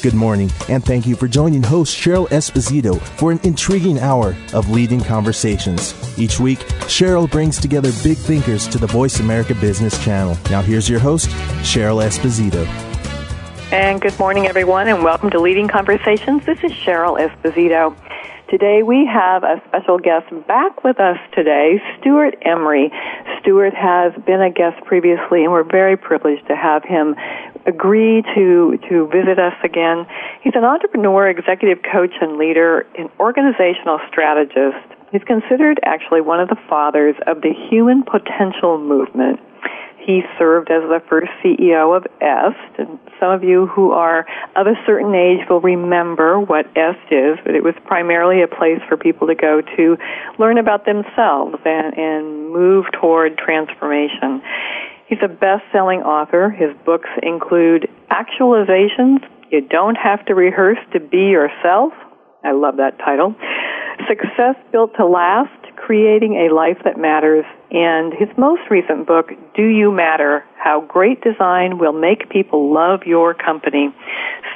[0.00, 4.70] Good morning, and thank you for joining host Cheryl Esposito for an intriguing hour of
[4.70, 5.92] leading conversations.
[6.16, 10.38] Each week, Cheryl brings together big thinkers to the Voice America Business Channel.
[10.50, 11.30] Now, here's your host,
[11.64, 12.64] Cheryl Esposito.
[13.72, 16.46] And good morning, everyone, and welcome to Leading Conversations.
[16.46, 17.96] This is Cheryl Esposito.
[18.48, 22.90] Today we have a special guest back with us today, Stewart Emery.
[23.40, 27.14] Stewart has been a guest previously and we're very privileged to have him
[27.68, 30.06] agree to, to visit us again.
[30.42, 34.82] He's an entrepreneur, executive coach, and leader, an organizational strategist.
[35.12, 39.40] He's considered actually one of the fathers of the human potential movement.
[39.98, 44.24] He served as the first CEO of EST, and some of you who are
[44.56, 48.80] of a certain age will remember what EST is, but it was primarily a place
[48.88, 49.98] for people to go to
[50.38, 54.40] learn about themselves and, and move toward transformation.
[55.08, 56.50] He's a best-selling author.
[56.50, 61.94] His books include Actualizations, You Don't Have to Rehearse to Be Yourself.
[62.44, 63.34] I love that title.
[64.06, 69.64] Success Built to Last, Creating a Life That Matters, and his most recent book, Do
[69.64, 70.44] You Matter?
[70.56, 73.88] How Great Design Will Make People Love Your Company.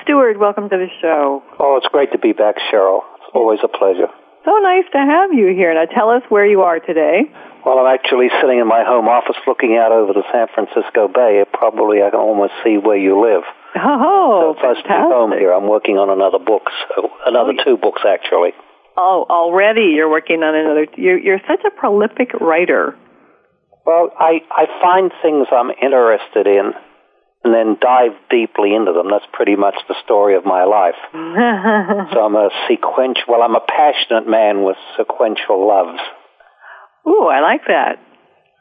[0.03, 1.43] Stewart, welcome to the show.
[1.59, 3.01] Oh, it's great to be back, Cheryl.
[3.17, 4.09] It's always a pleasure.
[4.45, 5.73] So nice to have you here.
[5.73, 7.31] Now tell us where you are today.
[7.65, 11.45] Well, I'm actually sitting in my home office looking out over the San Francisco Bay.
[11.53, 13.47] Probably I can almost see where you live.
[13.77, 15.53] Oh, so first home here.
[15.53, 18.51] I'm working on another book, so another oh, two books actually.
[18.97, 20.87] Oh, already you're working on another.
[20.97, 22.99] You're, you're such a prolific writer.
[23.87, 26.73] Well, I I find things I'm interested in,
[27.45, 29.09] and then dive deeply into them.
[29.11, 30.99] That's pretty much the story of my life.
[32.13, 33.25] so I'm a sequential.
[33.29, 36.03] Well, I'm a passionate man with sequential loves.
[37.07, 37.99] Ooh, I like that.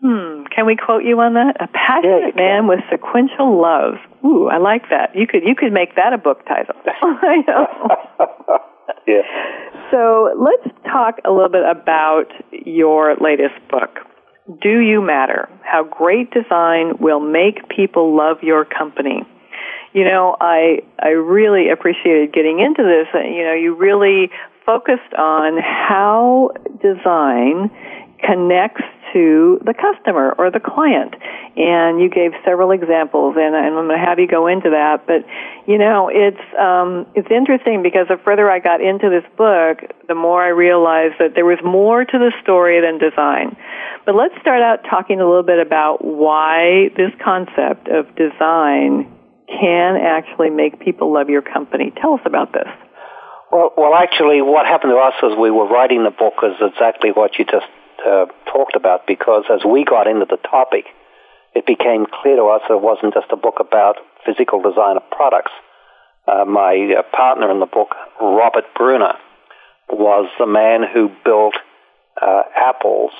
[0.02, 0.50] Hmm.
[0.50, 1.62] Can we quote you on that?
[1.62, 4.02] A passionate yeah, man with sequential love.
[4.26, 5.16] Ooh, I like that.
[5.16, 6.74] You could you could make that a book title.
[6.86, 7.68] I know.
[9.08, 9.22] yeah.
[9.92, 14.02] So let's talk a little bit about your latest book.
[14.60, 15.48] Do you matter?
[15.62, 19.22] How great design will make people love your company.
[19.94, 23.06] You know, I I really appreciated getting into this.
[23.14, 24.32] You know, you really
[24.66, 26.52] focused on how
[26.82, 27.70] design
[28.24, 28.84] connects
[29.14, 31.16] to the customer or the client.
[31.58, 35.06] And you gave several examples, and, and I'm going to have you go into that.
[35.06, 35.28] But
[35.68, 40.16] you know, it's um, it's interesting because the further I got into this book, the
[40.16, 43.58] more I realized that there was more to the story than design.
[44.06, 49.12] But let's start out talking a little bit about why this concept of design
[49.48, 51.92] can actually make people love your company.
[52.02, 52.70] Tell us about this.
[53.52, 57.12] Well, well, actually, what happened to us as we were writing the book is exactly
[57.12, 57.68] what you just
[58.06, 60.86] uh, talked about because as we got into the topic,
[61.54, 65.10] it became clear to us that it wasn't just a book about physical design of
[65.12, 65.52] products.
[66.28, 69.16] Uh, my uh, partner in the book, Robert Brunner,
[69.90, 71.56] was the man who built
[72.22, 73.12] uh, Apple's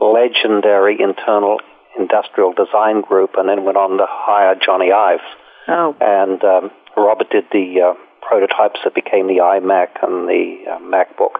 [0.00, 1.60] legendary internal
[1.98, 5.22] industrial design group and then went on to hire Jony Ives.
[5.68, 5.94] Oh.
[6.00, 7.94] And um, Robert did the uh,
[8.26, 11.38] prototypes that became the iMac and the uh, MacBook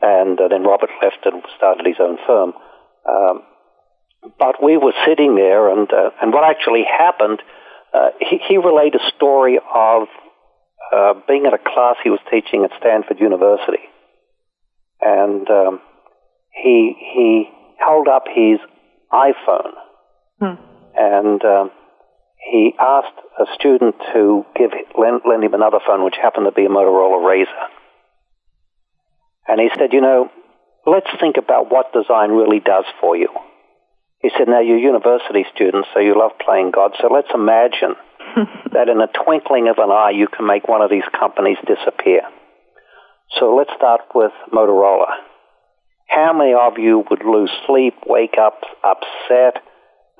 [0.00, 2.52] and uh, then Robert left and started his own firm.
[3.08, 3.42] Um,
[4.38, 7.42] but we were sitting there, and uh, and what actually happened,
[7.94, 10.08] uh, he, he relayed a story of
[10.92, 13.84] uh, being at a class he was teaching at Stanford University,
[15.00, 15.80] and um,
[16.50, 17.48] he he
[17.78, 18.58] held up his
[19.12, 19.72] iPhone,
[20.40, 20.62] hmm.
[20.96, 21.70] and um,
[22.50, 26.64] he asked a student to give lend, lend him another phone, which happened to be
[26.64, 27.68] a Motorola Razr.
[29.48, 30.30] And he said, you know,
[30.86, 33.28] let's think about what design really does for you.
[34.20, 37.94] He said, now you're university students, so you love playing God, so let's imagine
[38.72, 42.22] that in a twinkling of an eye you can make one of these companies disappear.
[43.38, 45.10] So let's start with Motorola.
[46.08, 49.62] How many of you would lose sleep, wake up upset,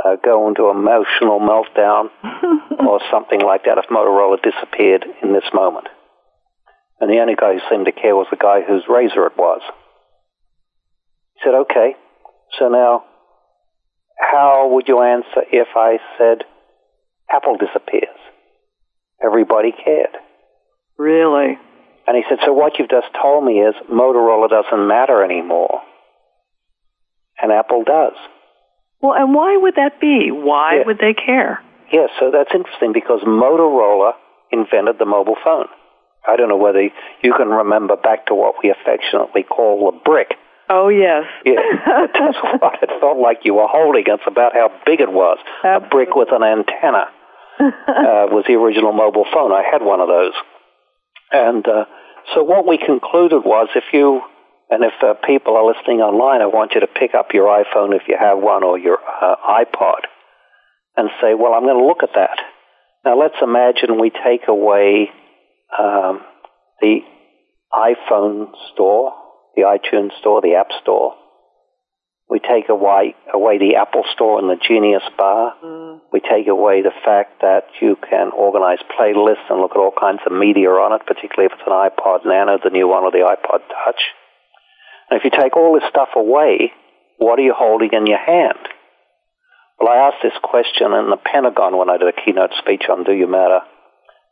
[0.04, 2.10] uh, go into emotional meltdown,
[2.86, 5.88] or something like that if Motorola disappeared in this moment?
[7.00, 9.60] And the only guy who seemed to care was the guy whose razor it was.
[11.34, 11.94] He said, okay,
[12.58, 13.04] so now
[14.18, 16.44] how would you answer if I said
[17.30, 18.16] Apple disappears?
[19.22, 20.16] Everybody cared.
[20.98, 21.58] Really?
[22.06, 25.82] And he said, so what you've just told me is Motorola doesn't matter anymore.
[27.42, 28.14] And Apple does.
[29.02, 30.30] Well, and why would that be?
[30.30, 30.86] Why Yeah.
[30.86, 31.62] would they care?
[31.92, 34.12] Yes, so that's interesting because Motorola
[34.50, 35.68] invented the mobile phone.
[36.26, 40.34] I don't know whether you can remember back to what we affectionately call the brick.
[40.68, 41.24] Oh, yes.
[41.44, 44.04] Yeah, that's what it felt like you were holding.
[44.06, 45.38] It's about how big it was.
[45.64, 47.06] A brick with an antenna
[47.60, 49.52] uh, was the original mobile phone.
[49.52, 50.34] I had one of those.
[51.30, 51.84] And uh,
[52.34, 54.22] so what we concluded was if you,
[54.70, 57.94] and if uh, people are listening online, I want you to pick up your iPhone
[57.94, 60.10] if you have one or your uh, iPod
[60.96, 62.38] and say, well, I'm going to look at that.
[63.04, 65.10] Now let's imagine we take away
[65.78, 66.20] um,
[66.80, 67.00] the
[67.72, 69.12] iPhone store,
[69.54, 71.14] the iTunes store, the App Store.
[72.28, 75.54] We take away, away the Apple Store and the Genius Bar.
[76.12, 80.20] We take away the fact that you can organize playlists and look at all kinds
[80.26, 83.22] of media on it, particularly if it's an iPod Nano, the new one, or the
[83.22, 84.02] iPod Touch.
[85.08, 86.72] And if you take all this stuff away,
[87.18, 88.58] what are you holding in your hand?
[89.78, 93.04] Well, I asked this question in the Pentagon when I did a keynote speech on
[93.04, 93.60] Do You Matter.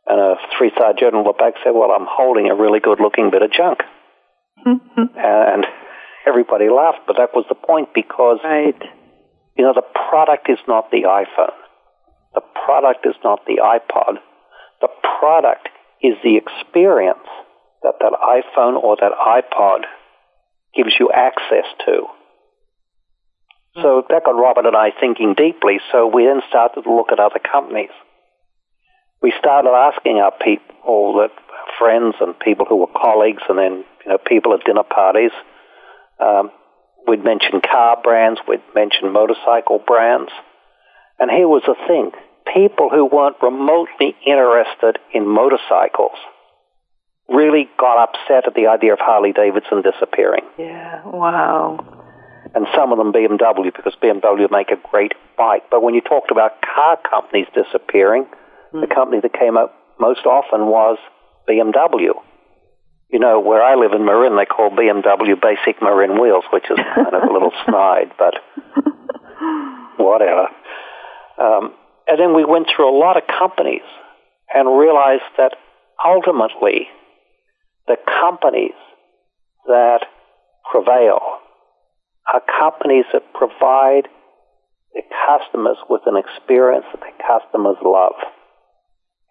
[0.07, 3.41] And a three-star general looked back and said, well, I'm holding a really good-looking bit
[3.41, 3.79] of junk.
[4.65, 5.65] and
[6.27, 8.77] everybody laughed, but that was the point because Right.
[9.57, 11.57] you know, the product is not the iPhone.
[12.33, 14.19] The product is not the iPod.
[14.81, 15.69] The product
[16.01, 17.27] is the experience
[17.81, 19.85] that that iPhone or that iPod
[20.75, 22.07] gives you access to.
[23.81, 25.79] So that got Robert and I thinking deeply.
[25.91, 27.91] So we then started to look at other companies.
[29.21, 31.31] We started asking our people, that
[31.79, 35.31] friends and people who were colleagues, and then you know people at dinner parties.
[36.19, 36.51] Um,
[37.07, 40.31] we'd mention car brands, we'd mention motorcycle brands,
[41.19, 42.11] and here was the thing:
[42.53, 46.17] people who weren't remotely interested in motorcycles
[47.27, 51.01] really got upset at the idea of Harley Davidson disappearing Yeah.
[51.05, 51.79] Wow.
[52.53, 55.63] and some of them BMW because BMW make a great bike.
[55.71, 58.27] But when you talked about car companies disappearing,
[58.81, 60.97] the company that came up most often was
[61.47, 62.13] BMW.
[63.11, 66.77] You know, where I live in Marin, they call BMW basic Marin wheels, which is
[66.77, 68.33] kind of a little snide, but
[69.97, 70.47] whatever.
[71.37, 71.73] Um,
[72.07, 73.85] and then we went through a lot of companies
[74.53, 75.55] and realized that
[76.03, 76.87] ultimately
[77.87, 78.77] the companies
[79.67, 80.05] that
[80.69, 81.19] prevail
[82.31, 84.07] are companies that provide
[84.93, 88.15] the customers with an experience that the customers love.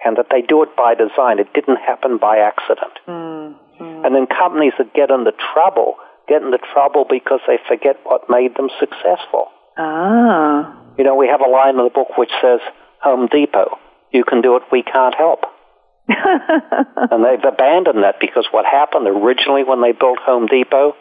[0.05, 1.39] And that they do it by design.
[1.39, 2.93] It didn't happen by accident.
[3.07, 5.97] And then companies that get into trouble
[6.29, 9.47] get into trouble because they forget what made them successful.
[9.77, 10.73] Ah.
[10.97, 12.61] You know, we have a line in the book which says,
[13.03, 13.77] Home Depot,
[14.13, 15.41] you can do it, we can't help.
[16.09, 20.95] and they've abandoned that because what happened originally when they built Home Depot,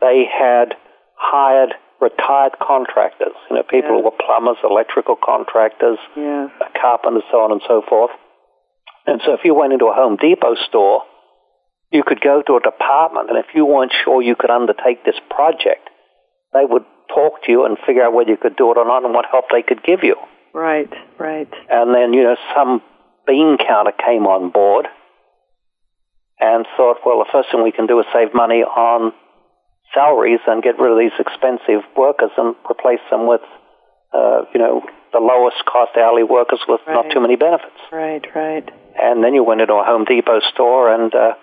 [0.00, 0.74] they had
[1.16, 3.96] hired retired contractors, you know, people Yeah.
[3.96, 6.50] who were plumbers, electrical contractors, yes.
[6.80, 8.10] carpenters, so on and so forth.
[9.06, 11.02] And so if you went into a Home Depot store,
[11.90, 15.18] you could go to a department, and if you weren't sure you could undertake this
[15.30, 15.88] project,
[16.52, 16.84] they would
[17.14, 19.26] talk to you and figure out whether you could do it or not and what
[19.30, 20.16] help they could give you.
[20.52, 20.90] Right.
[21.18, 21.52] Right.
[21.68, 22.82] And then, you know, some
[23.26, 24.86] bean counter came on board
[26.40, 29.12] and thought, well, the first thing we can do is save money on
[29.92, 33.42] salaries and get rid of these expensive workers and replace them with,
[34.12, 34.82] uh, you know,
[35.12, 37.78] the lowest cost hourly workers with not too many benefits.
[37.92, 38.24] Right.
[38.34, 38.68] Right.
[38.94, 41.34] And then you went into a Home Depot store and, uh,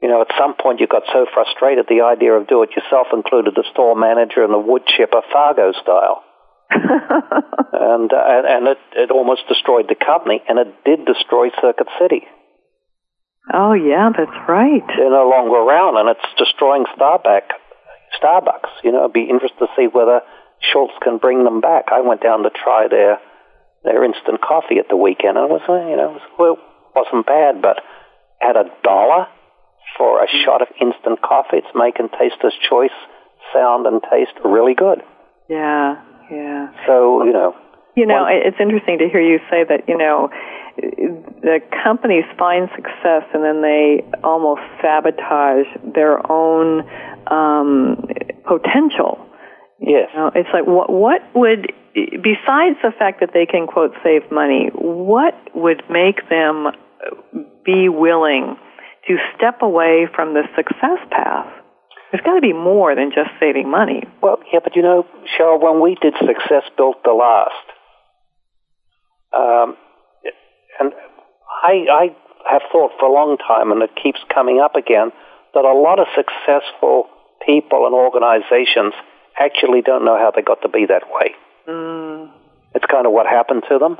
[0.00, 3.08] you know, at some point you got so frustrated the idea of do it yourself
[3.12, 6.24] included the store manager and the wood chipper Fargo style.
[6.72, 12.22] and uh, and it, it almost destroyed the company, and it did destroy Circuit City.
[13.52, 14.82] oh yeah, that's right.
[14.86, 17.52] They're no longer around, and it's destroying Starbucks.
[18.16, 20.20] Starbucks, you know, it'd be interesting to see whether
[20.60, 21.86] Schultz can bring them back.
[21.92, 23.18] I went down to try their
[23.84, 26.56] their instant coffee at the weekend, and it was, uh, you know, it was, well,
[26.94, 27.78] wasn't bad, but
[28.42, 29.26] at a dollar
[29.98, 32.94] for a shot of instant coffee, it's making Taster's Choice
[33.52, 35.02] sound and taste really good.
[35.48, 36.00] Yeah.
[36.30, 36.68] Yeah.
[36.86, 37.54] So, you know,
[37.94, 40.30] You know, One- it's interesting to hear you say that, you know,
[40.78, 46.88] the companies find success and then they almost sabotage their own
[47.26, 48.08] um,
[48.46, 49.18] potential.
[49.82, 50.08] Yes.
[50.12, 54.30] You know, it's like what what would besides the fact that they can quote save
[54.30, 56.68] money, what would make them
[57.64, 58.56] be willing
[59.08, 61.46] to step away from the success path?
[62.10, 64.02] There's got to be more than just saving money.
[64.22, 67.66] Well, yeah, but you know, Cheryl, when we did Success Built to Last,
[69.32, 69.76] um,
[70.78, 70.92] and
[71.64, 72.16] I, I
[72.50, 75.10] have thought for a long time, and it keeps coming up again,
[75.54, 77.08] that a lot of successful
[77.46, 78.92] people and organizations
[79.38, 81.34] actually don't know how they got to be that way.
[81.68, 82.30] Mm.
[82.74, 83.98] It's kind of what happened to them.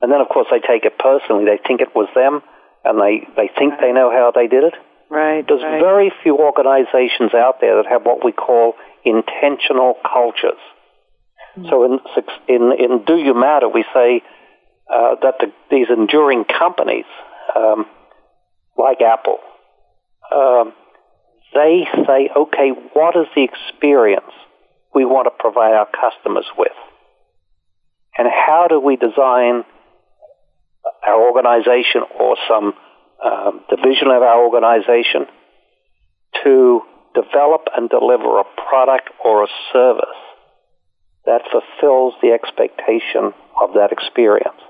[0.00, 1.44] And then, of course, they take it personally.
[1.44, 2.42] They think it was them,
[2.84, 4.74] and they, they think they know how they did it.
[5.08, 5.44] Right.
[5.46, 5.80] There's right.
[5.80, 10.60] very few organizations out there that have what we call intentional cultures.
[11.56, 11.70] Mm.
[11.70, 12.00] So in,
[12.48, 14.22] in, in Do You Matter, we say
[14.92, 17.06] uh, that the, these enduring companies,
[17.54, 17.86] um,
[18.76, 19.38] like Apple,
[20.34, 20.72] um,
[21.54, 24.32] they say, okay, what is the experience
[24.94, 26.72] we want to provide our customers with?
[28.16, 29.64] And how do we design
[31.06, 32.74] our organization or some
[33.24, 35.26] um, division of our organization
[36.42, 36.82] to
[37.14, 40.20] develop and deliver a product or a service
[41.26, 44.60] that fulfills the expectation of that experience.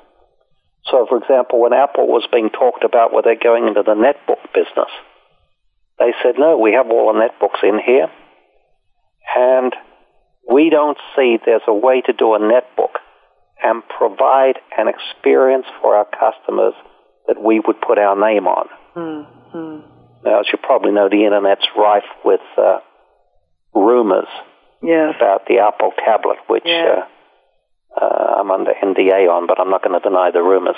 [0.84, 4.52] So, for example, when Apple was being talked about where they're going into the netbook
[4.52, 4.92] business,
[5.98, 8.10] they said, no, we have all the netbooks in here,
[9.34, 9.74] and
[10.50, 13.00] we don't see there's a way to do a netbook
[13.62, 16.74] and provide an experience for our customers
[17.26, 18.68] that we would put our name on.
[18.94, 19.94] Mm-hmm.
[20.24, 22.78] Now, as you probably know, the internet's rife with uh,
[23.74, 24.28] rumors
[24.82, 25.14] yes.
[25.16, 27.04] about the Apple tablet, which uh,
[28.00, 30.76] uh, I'm under NDA on, but I'm not going to deny the rumors.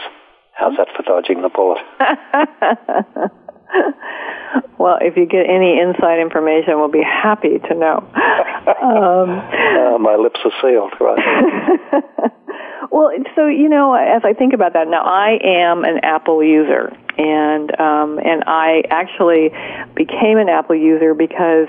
[0.53, 1.83] How's that for dodging the bullet?
[4.79, 7.99] well, if you get any inside information, we'll be happy to know.
[8.07, 12.33] um, uh, my lips are sealed, right?
[12.91, 16.93] well, so you know, as I think about that now, I am an Apple user,
[17.19, 19.51] and um, and I actually
[19.95, 21.69] became an Apple user because,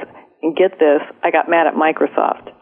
[0.55, 2.53] get this, I got mad at Microsoft.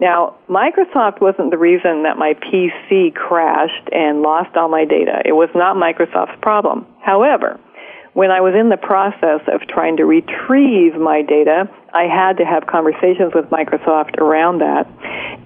[0.00, 5.22] Now, Microsoft wasn't the reason that my PC crashed and lost all my data.
[5.24, 6.86] It was not Microsoft's problem.
[7.02, 7.58] However,
[8.18, 12.44] when I was in the process of trying to retrieve my data, I had to
[12.44, 14.90] have conversations with Microsoft around that.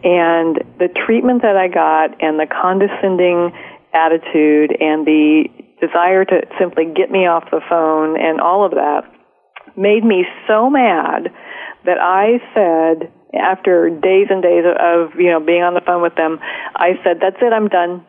[0.00, 3.52] And the treatment that I got and the condescending
[3.92, 5.52] attitude and the
[5.84, 9.04] desire to simply get me off the phone and all of that
[9.76, 11.28] made me so mad
[11.84, 16.16] that I said, after days and days of, you know, being on the phone with
[16.16, 18.00] them, I said, that's it, I'm done.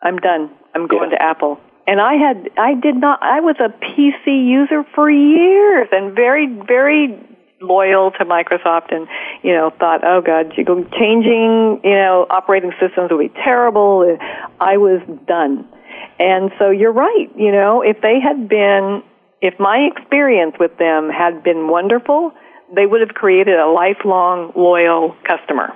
[0.00, 0.48] I'm done.
[0.74, 1.18] I'm going yeah.
[1.18, 5.88] to Apple and I had I did not I was a PC user for years
[5.90, 7.18] and very very
[7.62, 9.08] loyal to Microsoft and
[9.42, 14.18] you know thought oh god changing you know operating systems would be terrible.
[14.60, 15.66] I was done.
[16.20, 19.02] And so you're right you know if they had been
[19.40, 22.32] if my experience with them had been wonderful
[22.76, 25.72] they would have created a lifelong loyal customer.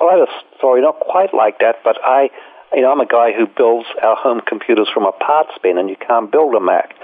[0.00, 2.30] Well I have a story not quite like that but I
[2.74, 5.88] you know, I'm a guy who builds our home computers from a parts bin, and
[5.88, 6.94] you can't build a Mac.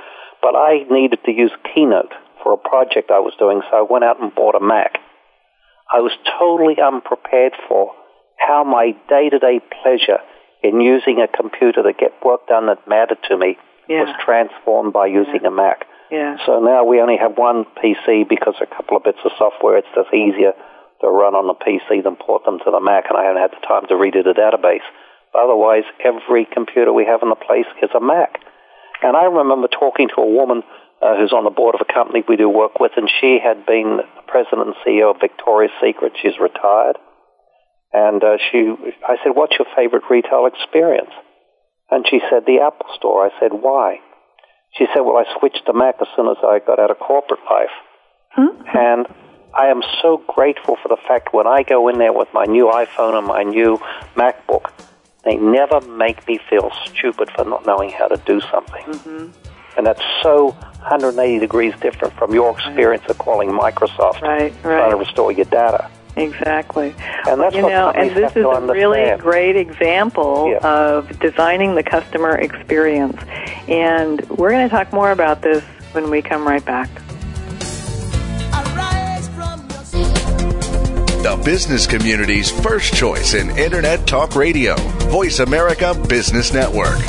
[0.43, 4.05] But I needed to use Keynote for a project I was doing, so I went
[4.05, 4.99] out and bought a Mac.
[5.93, 7.93] I was totally unprepared for
[8.37, 10.19] how my day-to-day pleasure
[10.63, 13.57] in using a computer to get work done that mattered to me
[13.89, 14.03] yeah.
[14.03, 15.49] was transformed by using yeah.
[15.49, 15.87] a Mac.
[16.11, 16.37] Yeah.
[16.47, 19.79] So now we only have one PC because a couple of bits of software.
[19.79, 20.55] It's just easier
[21.01, 23.53] to run on the PC than port them to the Mac, and I haven't had
[23.53, 24.87] the time to redo the database.
[25.37, 28.41] Otherwise, every computer we have in the place is a Mac.
[29.03, 30.63] And I remember talking to a woman
[31.03, 33.67] uh, who's on the board of a company we do work with, and she had
[33.67, 36.13] been the president and CEO of Victoria's Secret.
[36.23, 36.97] She's retired.
[37.93, 38.73] And uh, she,
[39.07, 41.13] I said, what's your favorite retail experience?
[41.91, 43.27] And she said, the Apple Store.
[43.27, 44.01] I said, why?
[44.77, 47.41] She said, well, I switched to Mac as soon as I got out of corporate
[47.49, 47.77] life.
[48.33, 48.61] Hmm?
[48.77, 49.07] And
[49.55, 52.67] I am so grateful for the fact when I go in there with my new
[52.67, 53.79] iPhone and my new
[54.15, 54.73] MacBook,
[55.27, 58.85] they never make me feel stupid for not knowing how to do something.
[58.85, 59.31] Mm-hmm.
[59.77, 63.11] And that's so 180 degrees different from your experience right.
[63.11, 64.63] of calling Microsoft right, right.
[64.63, 65.91] trying to restore your data.
[66.17, 66.95] Exactly.
[67.29, 68.71] And that's you what know, and this is a understand.
[68.71, 70.67] really great example yeah.
[70.67, 73.21] of designing the customer experience.
[73.69, 76.89] And we're going to talk more about this when we come right back.
[81.27, 84.77] The business community's first choice in Internet Talk Radio.
[85.11, 87.01] Voice America Business Network.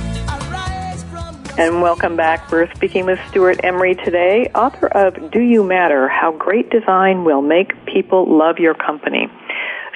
[1.59, 2.53] And welcome back.
[2.53, 6.09] We're speaking with Stewart Emery today, author of Do You Matter?
[6.09, 9.29] How Great Design Will Make People Love Your Company.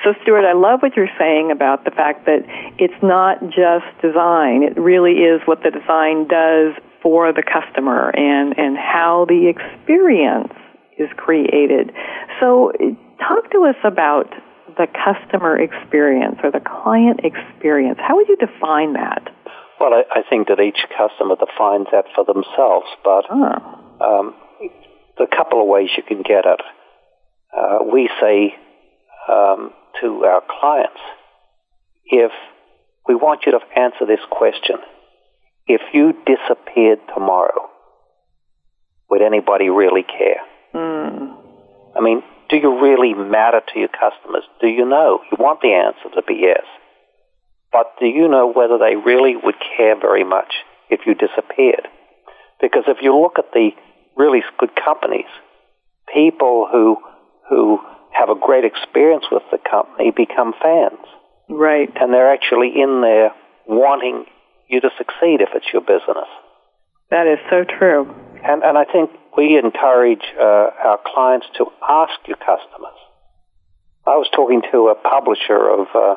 [0.05, 2.43] So, Stewart, I love what you're saying about the fact that
[2.79, 4.63] it's not just design.
[4.65, 10.53] It really is what the design does for the customer and, and how the experience
[10.99, 11.93] is created.
[12.41, 12.73] So,
[13.19, 14.33] talk to us about
[14.77, 17.99] the customer experience or the client experience.
[18.01, 19.29] How would you define that?
[19.79, 23.79] Well, I, I think that each customer defines that for themselves, but Oh.
[24.01, 24.35] um,
[25.19, 26.61] a couple of ways you can get it.
[27.57, 28.55] Uh, we say
[29.29, 31.01] um, to our clients,
[32.07, 32.33] if
[33.07, 34.77] we want you to answer this question,
[35.67, 37.71] if you disappeared tomorrow,
[39.11, 40.41] would anybody really care?
[40.75, 41.37] Mm.
[41.97, 44.45] I mean, do you really matter to your customers?
[44.61, 45.21] Do you know?
[45.31, 46.65] You want the answer to be yes.
[47.73, 50.53] But do you know whether they really would care very much
[50.91, 51.89] if you disappeared?
[52.61, 53.71] Because if you look at the
[54.17, 55.31] really good companies,
[56.13, 56.97] people who
[57.49, 57.79] who
[58.13, 61.01] have a great experience with the company become fans,
[61.49, 61.91] Right.
[62.01, 63.33] and they're actually in there
[63.67, 64.25] wanting
[64.69, 66.29] you to succeed if it's your business.
[67.11, 68.09] That is so true.
[68.45, 70.43] And and I think we encourage uh,
[70.89, 72.99] our clients to ask your customers.
[74.07, 76.17] I was talking to a publisher of uh,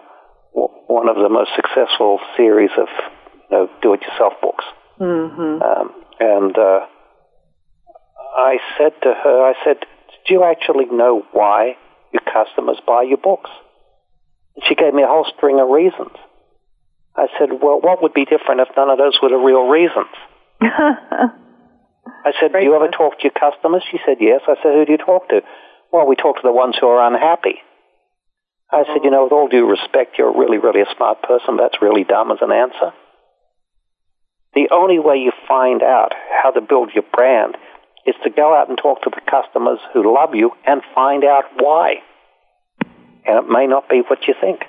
[0.53, 2.87] w- one of the most successful series of
[3.51, 4.65] you know, do-it-yourself books.
[4.97, 5.87] hmm Um,
[6.19, 6.79] and uh,
[8.37, 9.77] I said to her, I said,
[10.27, 11.77] do you actually know why
[12.11, 13.49] your customers buy your books?
[14.55, 16.15] And she gave me a whole string of reasons.
[17.15, 20.11] I said, well, what would be different if none of those were the real reasons?
[20.61, 23.83] I said, Great do you ever talk to your customers?
[23.89, 24.41] She said, yes.
[24.47, 25.41] I said, who do you talk to?
[25.91, 27.61] Well, we talk to the ones who are unhappy.
[28.71, 31.57] I said, you know, with all due respect, you're really, really a smart person.
[31.57, 32.91] That's really dumb as an answer.
[34.53, 36.13] The only way you find out
[36.43, 37.55] how to build your brand
[38.05, 41.45] is to go out and talk to the customers who love you and find out
[41.57, 41.95] why.
[43.25, 44.61] And it may not be what you think.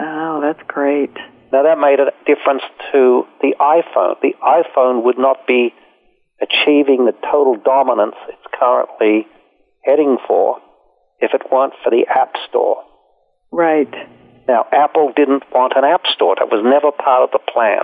[0.00, 1.14] oh, that's great.
[1.52, 4.20] Now that made a difference to the iPhone.
[4.20, 5.72] The iPhone would not be
[6.42, 9.26] achieving the total dominance it's currently
[9.84, 10.58] heading for
[11.20, 12.82] if it weren't for the App Store.
[13.50, 13.92] Right.
[14.48, 16.36] Now, Apple didn't want an App Store.
[16.38, 17.82] That was never part of the plan.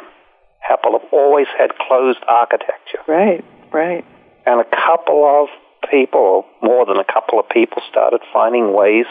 [0.69, 3.01] Apple have always had closed architecture.
[3.09, 3.45] Right.
[3.73, 4.05] Right.
[4.47, 5.49] And a couple of
[5.91, 9.07] people, or more than a couple of people, started finding ways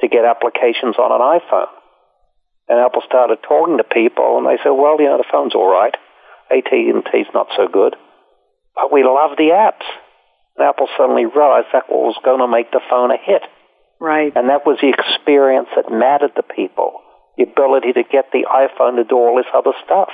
[0.00, 1.70] to get applications on an iPhone.
[2.68, 5.70] And Apple started talking to people, and they said, well, you know, the phone's all
[5.70, 5.94] right.
[6.50, 7.96] AT&T's not so good.
[8.74, 9.86] But we love the apps.
[10.56, 13.42] And Apple suddenly realized that was going to make the phone a hit.
[14.00, 14.32] Right.
[14.34, 17.00] And that was the experience that mattered to people.
[17.36, 20.10] The ability to get the iPhone to do all this other stuff.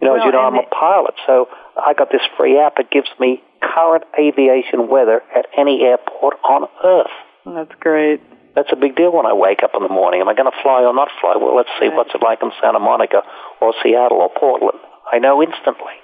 [0.00, 2.78] You know, as you know, I'm a pilot, so I got this free app.
[2.78, 7.10] It gives me current aviation weather at any airport on Earth.
[7.44, 8.20] That's great.
[8.54, 10.20] That's a big deal when I wake up in the morning.
[10.20, 11.34] Am I going to fly or not fly?
[11.36, 11.96] Well, let's see Right.
[11.96, 13.22] what's it like in Santa Monica
[13.60, 14.78] or Seattle or Portland.
[15.10, 15.94] I know instantly.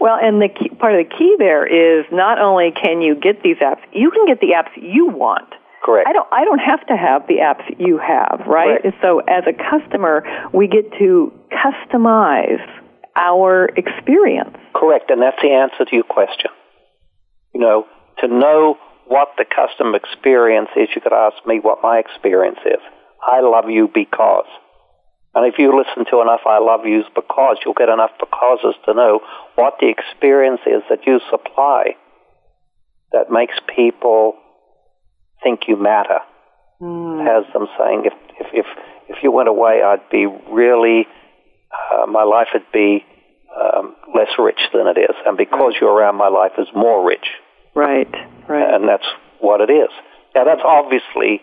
[0.00, 3.42] Well, and the key, part of the key there is not only can you get
[3.42, 5.48] these apps, you can get the apps you want.
[5.84, 6.08] Correct.
[6.08, 6.26] I don't.
[6.32, 8.82] I don't have to have the apps you have, right?
[8.82, 8.96] Correct.
[9.00, 12.64] So as a customer, we get to customize
[13.16, 14.56] our experience.
[14.74, 16.50] Correct, and that's the answer to your question.
[17.54, 17.86] You know,
[18.20, 18.76] to know
[19.06, 22.82] what the customer experience is, you could ask me what my experience is.
[23.22, 24.46] I love you because.
[25.34, 28.94] And if you listen to enough I love yous because, you'll get enough becauses to
[28.94, 29.20] know
[29.54, 31.96] what the experience is that you supply
[33.12, 34.34] that makes people
[35.42, 36.20] think you matter.
[36.80, 37.24] Mm.
[37.24, 38.66] Has them saying, if, if, if,
[39.08, 41.06] if you went away, I'd be really,
[41.92, 43.04] uh, my life would be
[43.56, 45.16] um, less rich than it is.
[45.24, 47.26] And because you're around, my life is more rich.
[47.74, 48.10] Right,
[48.48, 48.74] right.
[48.74, 49.06] And that's
[49.40, 49.90] what it is.
[50.34, 51.42] Now, that's obviously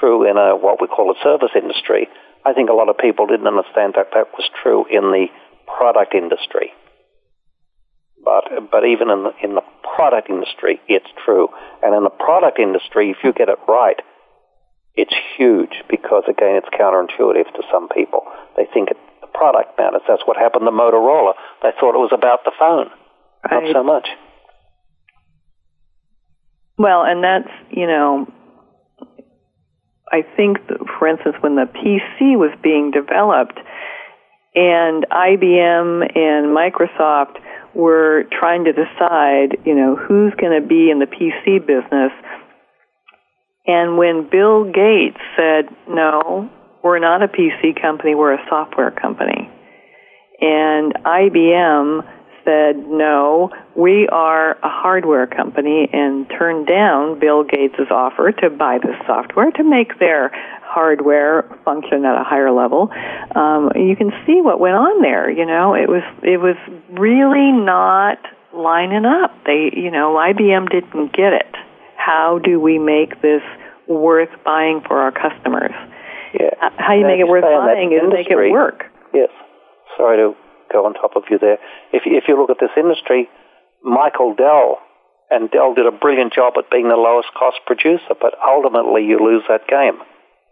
[0.00, 2.08] true in a, what we call a service industry.
[2.44, 5.26] I think a lot of people didn't understand that that was true in the
[5.66, 6.72] product industry.
[8.24, 11.48] But, but even in the, in the product industry, it's true.
[11.82, 14.00] And in the product industry, if you get it right,
[14.94, 18.22] it's huge because, again, it's counterintuitive to some people.
[18.56, 18.96] They think it,
[19.34, 20.02] product matters.
[20.08, 21.34] That's what happened to Motorola.
[21.62, 22.90] They thought it was about the phone,
[23.50, 23.64] right.
[23.64, 24.08] not so much.
[26.78, 28.26] Well, and that's, you know,
[30.10, 33.58] I think, that, for instance, when the PC was being developed
[34.54, 37.38] and IBM and Microsoft
[37.74, 42.12] were trying to decide, you know, who's going to be in the PC business.
[43.66, 46.50] And when Bill Gates said, no,
[46.84, 49.50] we're not a PC company, we're a software company.
[50.40, 52.06] And IBM
[52.44, 58.78] said, no, we are a hardware company and turned down Bill Gates' offer to buy
[58.82, 60.30] this software to make their
[60.62, 62.90] hardware function at a higher level.
[63.34, 65.30] Um, you can see what went on there.
[65.30, 66.56] You know, it was it was
[66.90, 68.18] really not
[68.52, 69.32] lining up.
[69.46, 71.54] They, you know, IBM didn't get it.
[71.96, 73.42] How do we make this
[73.88, 75.72] worth buying for our customers?
[76.34, 76.70] Yeah.
[76.76, 78.90] How you make it worth buying is make it work.
[79.14, 79.30] Yes.
[79.96, 80.34] Sorry to
[80.72, 81.58] go on top of you there.
[81.92, 83.28] If if you look at this industry,
[83.82, 84.78] Michael Dell
[85.30, 89.18] and Dell did a brilliant job at being the lowest cost producer, but ultimately you
[89.22, 90.02] lose that game.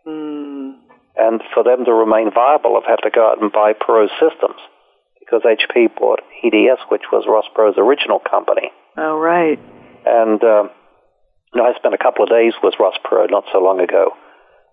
[0.07, 0.79] Mm.
[1.17, 4.59] And for them to remain viable, I've had to go out and buy Perot Systems
[5.21, 8.73] because HP bought EDS, which was Ross Perot's original company.
[8.97, 9.59] Oh, right.
[10.07, 10.71] And um,
[11.53, 14.13] you know, I spent a couple of days with Ross Perot not so long ago,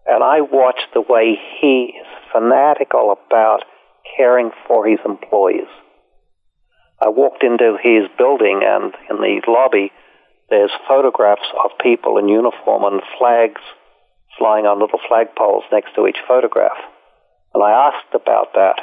[0.06, 3.64] and I watched the way he is fanatical about
[4.18, 5.70] caring for his employees.
[7.02, 9.92] I walked into his building, and in the lobby,
[10.50, 13.62] there's photographs of people in uniform and flags
[14.38, 16.78] flying on little flagpoles next to each photograph.
[17.54, 18.80] And I asked about that.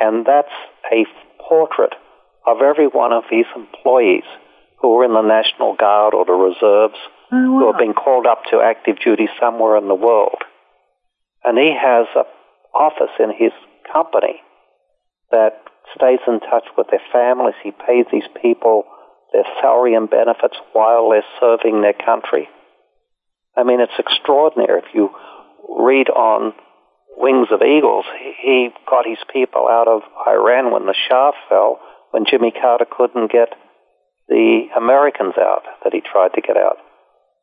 [0.00, 0.52] And that's
[0.92, 1.04] a
[1.48, 1.94] portrait
[2.46, 4.24] of every one of his employees
[4.80, 6.98] who are in the National Guard or the reserves,
[7.32, 7.58] oh, wow.
[7.58, 10.42] who have been called up to active duty somewhere in the world.
[11.44, 12.24] And he has an
[12.74, 13.52] office in his
[13.92, 14.40] company
[15.30, 15.62] that
[15.96, 17.54] stays in touch with their families.
[17.62, 18.84] He pays these people
[19.32, 22.48] their salary and benefits while they're serving their country.
[23.56, 24.80] I mean, it's extraordinary.
[24.80, 25.10] If you
[25.78, 26.52] read on
[27.16, 28.04] Wings of Eagles,
[28.42, 33.32] he got his people out of Iran when the Shah fell, when Jimmy Carter couldn't
[33.32, 33.54] get
[34.28, 36.76] the Americans out that he tried to get out.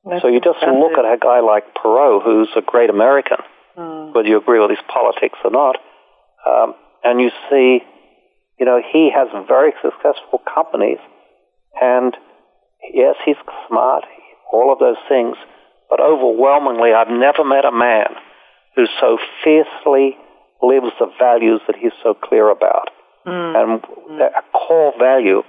[0.10, 3.38] That's so you just look at a guy like Perot, who's a great American,
[3.78, 4.14] Mm.
[4.14, 5.78] whether you agree with his politics or not,
[6.46, 7.82] um, and you see,
[8.60, 10.98] you know, he has very successful companies,
[11.80, 12.18] and
[12.94, 14.04] yes, he's smart,
[14.52, 15.38] all of those things,
[15.90, 18.16] but overwhelmingly, I've never met a man
[18.76, 20.18] who so fiercely
[20.62, 22.90] lives the values that he's so clear about.
[23.26, 23.56] Mm.
[23.56, 25.44] And a core value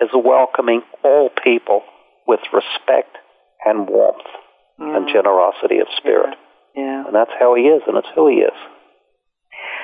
[0.00, 1.82] is welcoming all people
[2.26, 3.16] with respect
[3.64, 4.26] and warmth
[4.78, 6.36] and generosity of spirit.
[6.74, 7.06] Yeah.
[7.06, 8.58] And that's how he is, and it's who he is.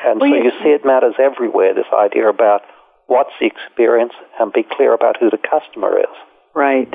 [0.04, 2.62] And Well, so you- you see it matters everywhere, this idea about
[3.06, 6.16] what's the experience and be clear about who the customer is.
[6.54, 6.92] Right.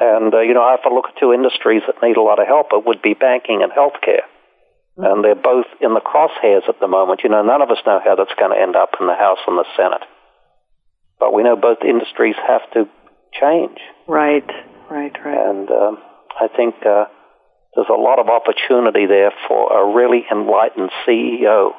[0.00, 2.46] And, uh, you know, if I look at two industries that need a lot of
[2.46, 4.24] help, it would be banking and healthcare.
[4.98, 7.22] And they're both in the crosshairs at the moment.
[7.22, 9.40] You know, none of us know how that's going to end up in the House
[9.46, 10.02] and the Senate.
[11.18, 12.88] But we know both industries have to
[13.32, 13.78] change.
[14.06, 14.48] Right.
[14.88, 15.12] Right.
[15.24, 15.38] Right.
[15.38, 15.98] And um,
[16.38, 17.06] I think uh,
[17.74, 21.72] there's a lot of opportunity there for a really enlightened CEO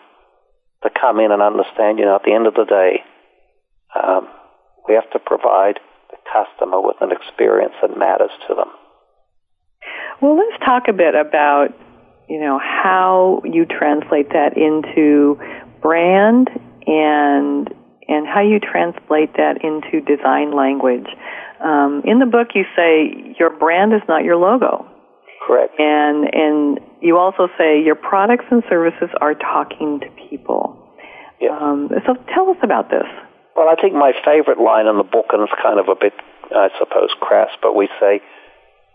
[0.83, 3.03] to come in and understand, you know, at the end of the day,
[3.95, 4.27] um,
[4.87, 8.69] we have to provide the customer with an experience that matters to them.
[10.21, 11.69] Well, let's talk a bit about,
[12.29, 15.39] you know, how you translate that into
[15.81, 16.49] brand
[16.85, 17.69] and
[18.09, 21.07] and how you translate that into design language.
[21.63, 24.85] Um, in the book, you say your brand is not your logo,
[25.45, 25.73] Correct.
[25.79, 30.83] and and you also say your products and services are talking to people.
[31.39, 31.51] Yes.
[31.59, 33.05] Um, so tell us about this.
[33.55, 36.13] Well, I think my favorite line in the book, and it's kind of a bit,
[36.51, 38.21] I suppose, crass, but we say,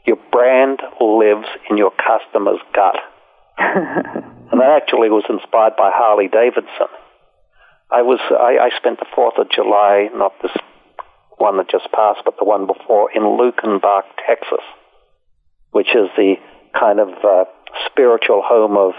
[0.06, 2.96] your brand lives in your customer's gut.
[3.58, 6.90] and that actually was inspired by Harley Davidson.
[7.90, 10.52] I was I, I spent the Fourth of July, not this
[11.38, 14.64] one that just passed, but the one before, in Luckenbach, Texas,
[15.70, 16.34] which is the
[16.78, 17.44] kind of uh,
[17.86, 18.92] spiritual home of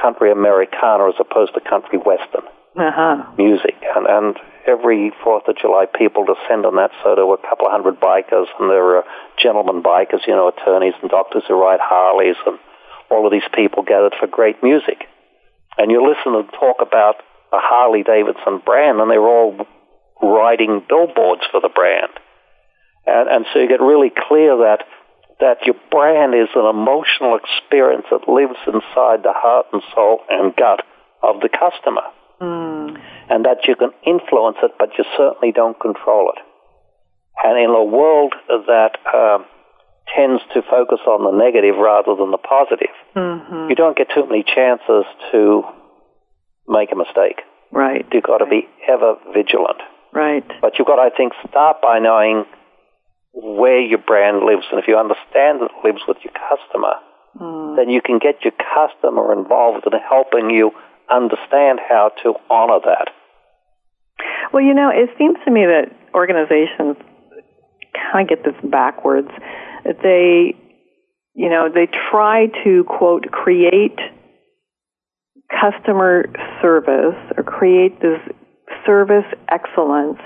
[0.00, 3.32] country Americana as opposed to country western uh-huh.
[3.36, 3.76] music.
[3.94, 4.36] And, and
[4.66, 6.90] every Fourth of July, people descend on that.
[7.02, 9.04] So there were a couple of hundred bikers, and there were
[9.40, 12.58] gentlemen bikers, you know, attorneys and doctors who ride Harleys, and
[13.10, 15.04] all of these people gathered for great music.
[15.76, 17.16] And you listen and talk about
[17.52, 19.66] a Harley Davidson brand, and they're all
[20.22, 22.12] riding billboards for the brand.
[23.06, 24.84] And, and so you get really clear that
[25.40, 30.54] that your brand is an emotional experience that lives inside the heart and soul and
[30.54, 30.86] gut
[31.20, 32.06] of the customer.
[32.40, 32.94] Mm.
[33.28, 36.42] And that you can influence it, but you certainly don't control it.
[37.42, 39.46] And in a world that um,
[40.14, 43.70] tends to focus on the negative rather than the positive, mm-hmm.
[43.70, 45.62] you don't get too many chances to
[46.68, 47.42] make a mistake.
[47.72, 48.06] Right.
[48.12, 49.80] You've got to be ever vigilant.
[50.12, 50.44] Right.
[50.60, 52.44] But you've got to, I think, start by knowing
[53.32, 54.64] where your brand lives.
[54.70, 56.94] And if you understand that it lives with your customer,
[57.40, 57.76] mm.
[57.76, 60.72] then you can get your customer involved in helping you
[61.10, 63.08] understand how to honor that.
[64.52, 66.96] Well, you know, it seems to me that organizations
[68.12, 69.30] kind of get this backwards.
[69.84, 70.54] They,
[71.34, 73.98] you know, they try to, quote, create
[75.48, 76.26] customer
[76.60, 78.20] service or create this
[78.86, 80.18] service excellence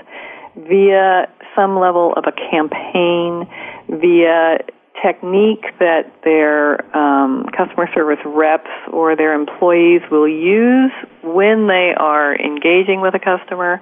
[0.55, 3.47] via some level of a campaign,
[3.89, 4.59] via
[5.01, 12.35] technique that their um, customer service reps or their employees will use when they are
[12.35, 13.79] engaging with a customer,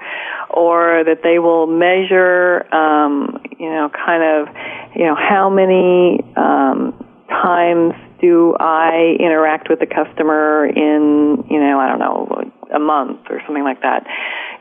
[0.50, 4.54] or that they will measure, um, you know, kind of,
[4.96, 6.94] you know, how many um,
[7.30, 13.28] times do I interact with the customer in, you know, I don't know, a month
[13.30, 14.06] or something like that.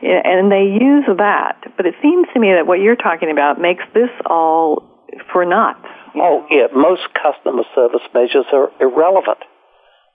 [0.01, 1.57] And they use that.
[1.77, 4.83] But it seems to me that what you're talking about makes this all
[5.31, 5.81] for naught.
[6.15, 6.67] Oh, yeah.
[6.73, 9.39] Most customer service measures are irrelevant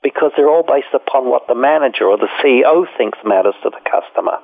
[0.03, 3.81] because they're all based upon what the manager or the CEO thinks matters to the
[3.85, 4.39] customer.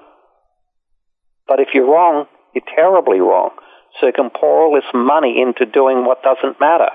[1.49, 3.51] But if you're wrong, you're terribly wrong.
[4.01, 6.91] So you can pour all this money into doing what doesn't matter.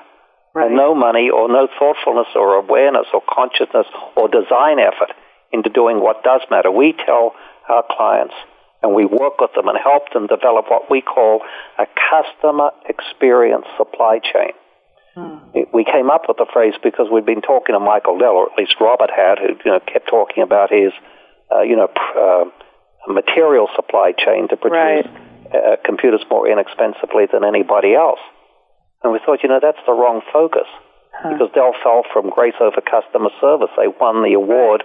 [0.54, 0.68] Right.
[0.68, 3.88] And no money or no thoughtfulness or awareness or consciousness
[4.18, 5.16] or design effort
[5.52, 6.72] into doing what does matter.
[6.72, 7.34] We tell
[7.70, 8.34] our clients
[8.82, 11.42] and we work with them and help them develop what we call
[11.78, 14.54] a customer experience supply chain.
[15.14, 15.60] Hmm.
[15.74, 18.58] We came up with the phrase because we'd been talking to Michael Dell, or at
[18.58, 20.94] least Robert had, who you know, kept talking about his,
[21.54, 22.46] uh, you know, pr- uh,
[23.12, 25.54] material supply chain to produce Right.
[25.54, 28.22] uh, computers more inexpensively than anybody else.
[29.04, 30.68] And we thought, you know, that's the wrong focus
[31.24, 33.70] because Dell fell from grace over customer service.
[33.78, 34.84] They won the award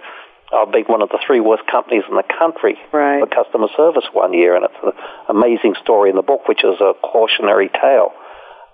[0.51, 3.19] of being one of the three worst companies in the country Right.
[3.19, 4.93] for customer service one year, and it's an
[5.29, 8.13] amazing story in the book, which is a cautionary tale.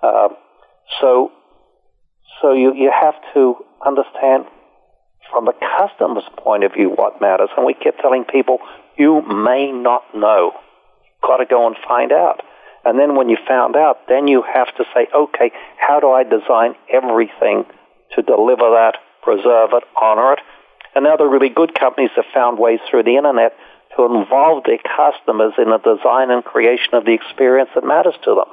[0.01, 0.29] Uh,
[1.01, 1.31] so,
[2.41, 3.55] so you you have to
[3.86, 4.45] understand
[5.31, 8.59] from the customer's point of view what matters, and we kept telling people
[8.97, 10.51] you may not know.
[11.03, 12.41] You've Got to go and find out.
[12.86, 16.23] And then when you found out, then you have to say, okay, how do I
[16.23, 17.63] design everything
[18.13, 20.39] to deliver that, preserve it, honor it?
[20.95, 23.53] And now the really good companies have found ways through the internet
[23.97, 28.36] to involve their customers in the design and creation of the experience that matters to
[28.36, 28.51] them.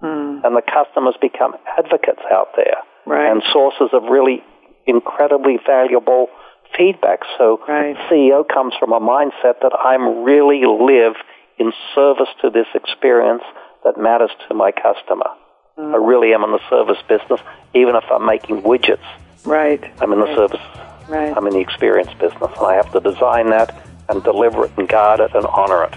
[0.00, 0.44] Hmm.
[0.44, 3.30] And the customers become advocates out there Right.
[3.30, 4.42] and sources of really
[4.86, 6.28] incredibly valuable
[6.76, 7.20] feedback.
[7.38, 7.96] So Right.
[8.08, 11.14] CEO comes from a mindset that I'm really live
[11.58, 13.44] in service to this experience
[13.84, 15.30] that matters to my customer.
[15.78, 17.40] I really am in the service business,
[17.74, 18.98] even if I'm making widgets.
[19.46, 19.82] Right.
[20.00, 20.36] I'm in the Right.
[20.36, 20.60] service.
[21.08, 21.36] Right.
[21.36, 24.88] I'm in the experience business, and I have to design that and deliver it and
[24.88, 25.94] guard it and honor it.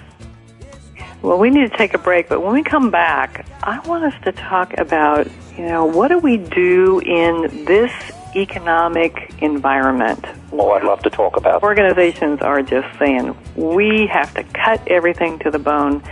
[1.21, 4.13] Well, we need to take a break, but when we come back, I want us
[4.25, 7.91] to talk about, you know, what do we do in this
[8.35, 10.23] economic environment?
[10.51, 11.63] Oh, I'd love to talk about.
[11.63, 16.03] Organizations are just saying we have to cut everything to the bone,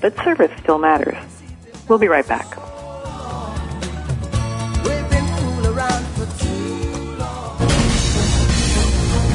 [0.00, 1.16] but service still matters.
[1.88, 2.46] We'll be right back.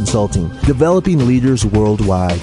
[0.00, 2.40] Consulting, developing leaders worldwide.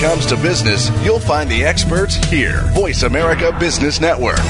[0.00, 2.62] Comes to business, you'll find the experts here.
[2.72, 4.40] Voice America Business Network.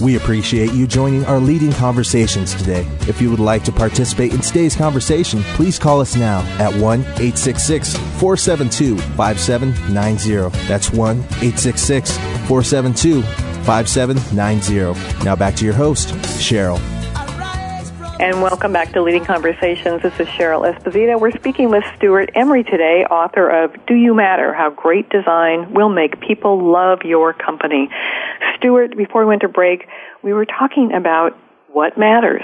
[0.00, 2.86] We appreciate you joining our leading conversations today.
[3.02, 7.00] If you would like to participate in today's conversation, please call us now at 1
[7.00, 10.66] 866 472 5790.
[10.66, 12.16] That's 1 866
[12.48, 13.22] 472
[13.64, 15.24] 5790.
[15.24, 16.93] Now back to your host, Cheryl.
[18.20, 20.00] And welcome back to Leading Conversations.
[20.02, 21.20] This is Cheryl Esposito.
[21.20, 24.54] We're speaking with Stewart Emery today, author of Do You Matter?
[24.54, 27.88] How Great Design Will Make People Love Your Company.
[28.56, 29.88] Stewart, before we went to break,
[30.22, 31.36] we were talking about
[31.72, 32.42] what matters.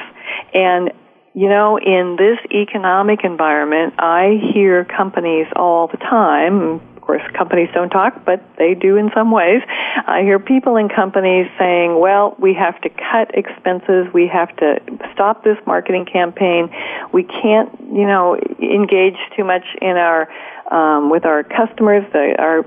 [0.53, 0.91] And
[1.35, 7.71] you know, in this economic environment, I hear companies all the time, of course, companies
[7.73, 9.63] don't talk, but they do in some ways.
[10.07, 14.77] I hear people in companies saying, well, we have to cut expenses, we have to
[15.15, 16.69] stop this marketing campaign,
[17.11, 20.29] we can't, you know, engage too much in our,
[20.71, 22.63] um, with our customers, the, our,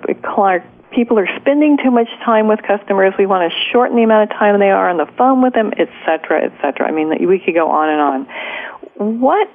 [0.92, 3.14] people are spending too much time with customers.
[3.18, 5.74] We want to shorten the amount of time they are on the phone with them,
[5.78, 6.88] et cetera, et cetera.
[6.88, 9.22] I mean, we could go on and on.
[9.22, 9.48] What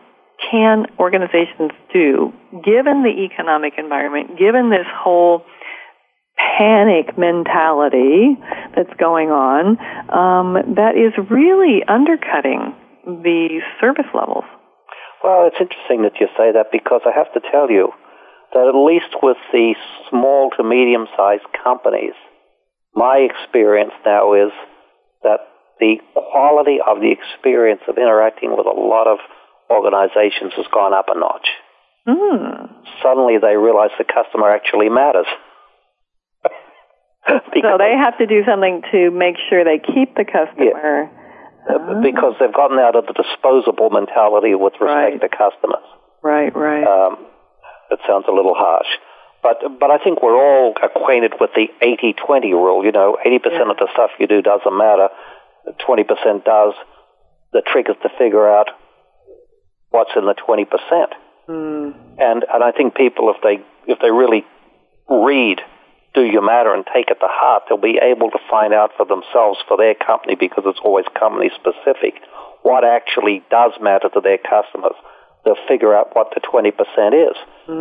[0.51, 2.33] can organizations do,
[2.65, 5.45] given the economic environment, given this whole
[6.59, 8.39] panic mentality
[8.75, 9.79] that's going on,
[10.11, 12.75] um, that is really undercutting
[13.05, 14.45] the service levels?
[15.23, 17.91] Well, it's interesting that you say that because I have to tell you,
[18.55, 19.75] that at least with the
[20.09, 22.15] small to medium sized companies,
[22.95, 24.53] my experience now is
[25.23, 25.41] that
[25.81, 29.19] the quality of the experience of interacting with a lot of
[29.71, 31.49] organizations has gone up a notch.
[32.07, 32.73] Mm.
[33.03, 35.27] Suddenly they realize the customer actually matters.
[37.29, 40.65] so they have to do something to make sure they keep the customer.
[40.65, 41.15] Yeah.
[41.69, 45.21] Uh, because they've gotten out of the disposable mentality with respect Right.
[45.21, 45.85] to customers.
[46.23, 46.85] Right, right.
[46.87, 47.27] Um,
[47.91, 48.89] that sounds a little harsh.
[49.43, 52.85] But, but I think we're all acquainted with the 80-20 rule.
[52.85, 53.71] You know, 80% Yeah.
[53.71, 55.09] of the stuff you do doesn't matter.
[55.87, 56.75] 20% does.
[57.53, 58.69] The trick is to figure out
[59.91, 60.67] what's in the 20%.
[61.47, 61.91] Hmm.
[62.19, 64.45] And, and I think people, if they, if they really
[65.09, 65.61] read
[66.15, 69.07] Do You Matter and take it to heart, they'll be able to find out for
[69.07, 72.21] themselves, for their company, because it's always company specific,
[72.63, 74.97] what actually does matter to their customers.
[75.45, 76.75] They'll figure out what the 20%
[77.31, 77.37] is.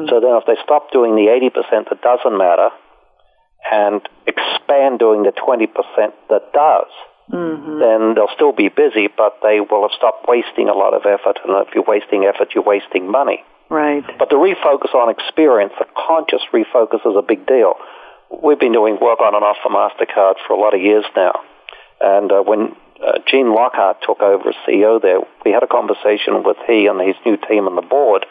[0.07, 2.69] So then if they stop doing the 80% that doesn't matter
[3.71, 5.67] and expand doing the 20%
[6.29, 6.91] that does,
[7.29, 11.39] then they'll still be busy, but they will have stopped wasting a lot of effort.
[11.43, 13.43] And if you're wasting effort, you're wasting money.
[13.69, 14.03] right.
[14.17, 17.75] But the refocus on experience, the conscious refocus is a big deal.
[18.31, 21.33] We've been doing work on and off for MasterCard for a lot of years now.
[21.99, 26.43] And uh, when uh, Gene Lockhart took over as CEO there, we had a conversation
[26.43, 28.25] with he and his new team and the board.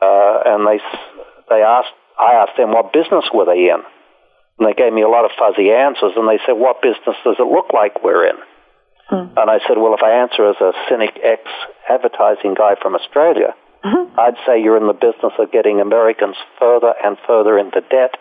[0.00, 0.80] Uh, and they,
[1.48, 3.80] they asked, I asked them what business were they in?
[4.60, 6.12] And they gave me a lot of fuzzy answers.
[6.14, 8.36] And they said, what business does it look like we're in?
[9.08, 9.32] Hmm.
[9.32, 11.40] And I said, well, if I answer as a cynic ex
[11.88, 14.12] advertising guy from Australia, hmm.
[14.20, 18.20] I'd say you're in the business of getting Americans further and further into debt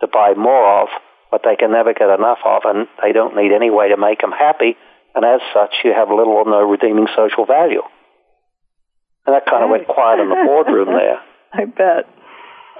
[0.00, 0.88] to buy more of
[1.30, 4.20] what they can never get enough of, and they don't need any way to make
[4.20, 4.78] them happy.
[5.14, 7.82] And as such, you have little or no redeeming social value.
[9.26, 11.18] And that kind of went quiet in the boardroom there.
[11.52, 12.06] I bet.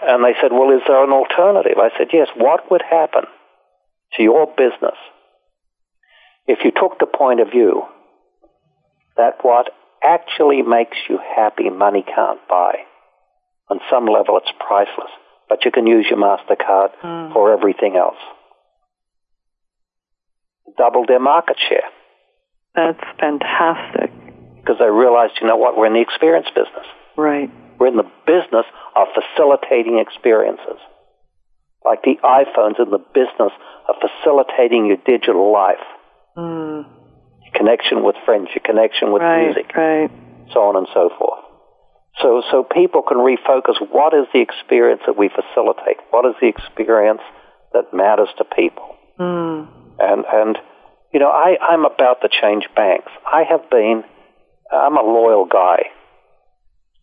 [0.02, 1.78] And they said, well, is there an alternative?
[1.78, 2.28] I said, yes.
[2.36, 3.22] What would happen
[4.14, 4.96] to your business
[6.46, 7.82] if you took the point of view
[9.16, 9.70] that what
[10.04, 12.74] actually makes you happy money can't buy?
[13.68, 15.10] On some level, it's priceless,
[15.48, 17.32] but you can use your MasterCard hmm.
[17.32, 18.20] for everything else.
[20.78, 21.88] Double their market share
[22.74, 24.12] That's fantastic.
[24.60, 26.86] because they realized, you know what, we're in the experience business.
[27.16, 27.50] Right.
[27.78, 30.78] We're in the business of facilitating experiences.
[31.84, 33.52] Like the iPhone's in the business
[33.88, 35.84] of facilitating your digital life,
[36.36, 36.84] Mm.
[37.44, 39.44] your connection with friends, your connection with right.
[39.44, 40.10] music, Right.
[40.52, 41.40] so on and so forth.
[42.18, 43.76] So, so people can refocus.
[43.92, 45.98] What is the experience that we facilitate?
[46.10, 47.20] What is the experience
[47.72, 48.96] that matters to people?
[49.20, 49.68] Mm.
[49.98, 50.58] And and
[51.12, 53.10] you know, I I'm about to change banks.
[53.26, 54.04] I have been.
[54.72, 55.84] I'm a loyal guy.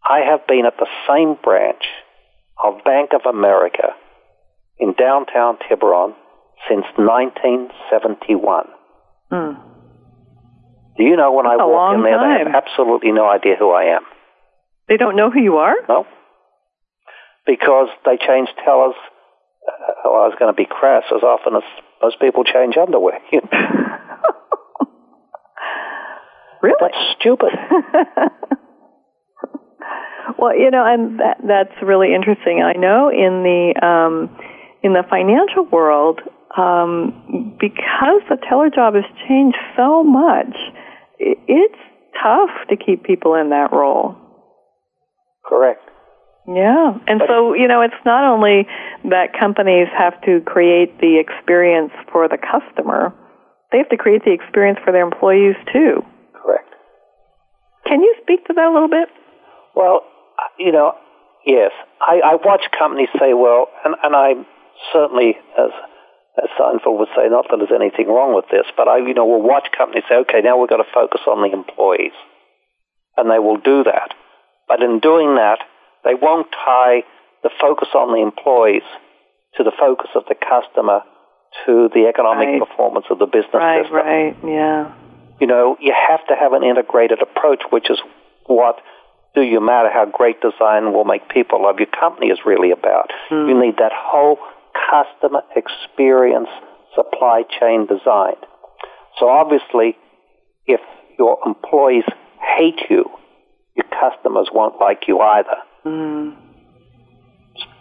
[0.04, 1.84] I have been at the same branch
[2.62, 3.96] of Bank of America
[4.78, 6.14] in downtown Tiburon
[6.68, 8.66] since 1971.
[9.32, 9.58] Mm.
[10.98, 13.56] Do you know when I That's a walk in there, they have absolutely no idea
[13.58, 14.04] who I am.
[14.88, 15.76] They don't know who you are?
[15.88, 16.06] No,
[17.46, 18.96] because they change tellers.
[19.66, 19.72] Uh,
[20.04, 21.64] well, I was going to be crass as often as
[22.02, 23.20] most people change underwear.
[26.62, 26.76] really?
[26.80, 27.54] That's stupid.
[30.38, 32.62] well, you know, and that that's really interesting.
[32.62, 34.30] I know in the um,
[34.84, 36.20] in the financial world,
[36.58, 40.56] um, because the teller job has changed so much,
[41.20, 41.80] it's
[42.22, 44.16] tough to keep people in that role.
[45.46, 45.82] Correct.
[46.48, 47.00] Yeah.
[47.08, 48.68] And But- so, you know, it's not only
[49.06, 53.14] that companies have to create the experience for the customer,
[53.72, 56.04] they have to create the experience for their employees too.
[56.34, 56.70] Correct.
[57.88, 59.10] Can you speak to that a little bit?
[59.76, 60.02] Well,
[60.60, 60.94] you know,
[61.46, 61.72] yes,
[62.02, 64.34] I, I watch companies say, well, and, and I
[64.92, 65.72] certainly, as
[66.36, 69.26] as Seinfeld would say, not that there's anything wrong with this, but I, you know,
[69.26, 72.14] will watch companies say, okay, now we've got to focus on the employees,
[73.18, 74.16] and they will do that.
[74.68, 75.60] But in doing that,
[76.04, 77.04] they won't tie
[77.44, 78.82] the focus on the employees
[79.58, 81.02] to the focus of the customer
[81.68, 82.68] to the economic Right.
[82.68, 84.92] performance of the business Right, system right, yeah.
[85.40, 88.02] you know, you have to have an integrated approach, which is
[88.48, 88.82] what
[89.36, 93.10] do you matter how great design will make people love your company is really about.
[93.48, 94.38] You need that whole
[94.90, 96.50] customer experience
[96.96, 98.46] supply chain designed.
[99.20, 99.98] So obviously,
[100.68, 100.82] if
[101.18, 102.06] your employees
[102.58, 103.06] hate you,
[103.76, 105.58] your customers won't like you either.
[105.86, 106.36] Mm.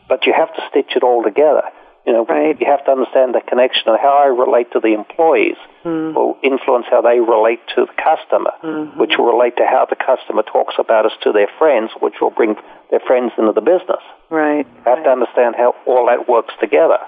[0.08, 1.62] But you have to stitch it all together.
[2.04, 2.58] You know, Right.
[2.60, 6.14] you have to understand the connection of how I relate to the employees Mm.
[6.14, 8.96] will influence how they relate to the customer, Mhm.
[8.96, 12.30] which will relate to how the customer talks about us to their friends, which will
[12.30, 12.56] bring
[12.90, 14.02] their friends into the business.
[14.30, 14.66] Right.
[14.84, 16.98] I have to understand how all that works together.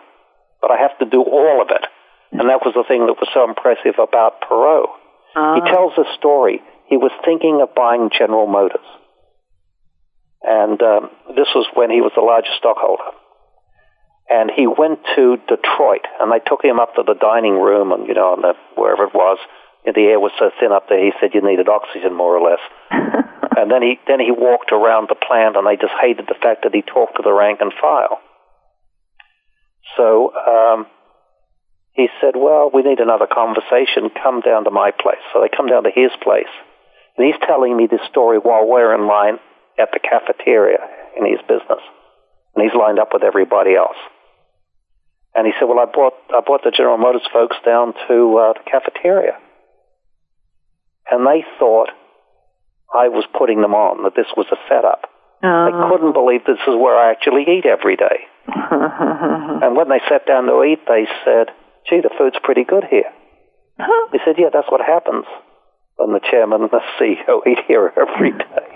[0.61, 1.85] But I have to do all of it.
[2.33, 4.89] And that was the thing that was so impressive about Perot.
[5.37, 6.63] Uh, He tells a story.
[6.87, 8.87] He was thinking of buying General Motors.
[10.43, 13.05] And um, this was when he was the largest stockholder.
[14.29, 18.09] And he went to Detroit, and they took him up to the dining room, and
[18.09, 19.39] you know, and the, wherever it was,
[19.85, 20.99] and the air was so thin up there.
[20.99, 22.63] He said you needed oxygen, more or less.
[23.57, 26.65] and then he then he walked around the plant, and they just hated the fact
[26.65, 28.21] that he talked to the rank and file.
[29.97, 30.87] So um,
[31.93, 34.09] he said, "Well, we need another conversation.
[34.09, 36.51] Come down to my place." So they come down to his place,
[37.17, 39.37] and he's telling me this story while we're in line
[39.79, 40.81] at the cafeteria
[41.17, 41.83] in his business,
[42.57, 44.01] and he's lined up with everybody else.
[45.45, 48.53] And he said, "Well, I brought I brought the General Motors folks down to uh,
[48.57, 49.37] the cafeteria,
[51.11, 51.91] and they thought
[52.89, 55.05] I was putting them on that this was a setup.
[55.45, 58.25] uh, They couldn't believe this is where I actually eat every day.
[59.65, 61.53] And when they sat down to eat, they said,
[61.89, 63.13] "Gee, the food's pretty good here."
[64.13, 65.27] He said, "Yeah, that's what happens
[65.97, 68.67] when the chairman and the CEO eat here every day."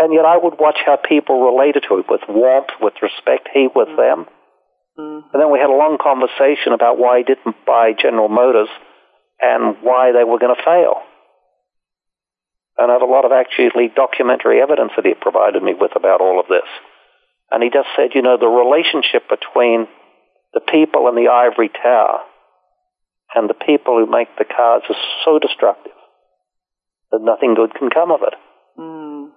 [0.00, 3.48] and yet, I would watch how people related to it with warmth, with respect.
[3.52, 4.26] He with them.
[4.98, 8.68] And then we had a long conversation about why he didn't buy General Motors
[9.40, 10.98] and why they were going to fail.
[12.76, 16.20] And I have a lot of actually documentary evidence that he provided me with about
[16.20, 16.66] all of this.
[17.50, 19.86] And he just said, you know, the relationship between
[20.54, 22.26] the people in the ivory tower
[23.34, 25.96] and the people who make the cars is so destructive
[27.10, 28.34] that nothing good can come of it.
[28.78, 29.30] Mm.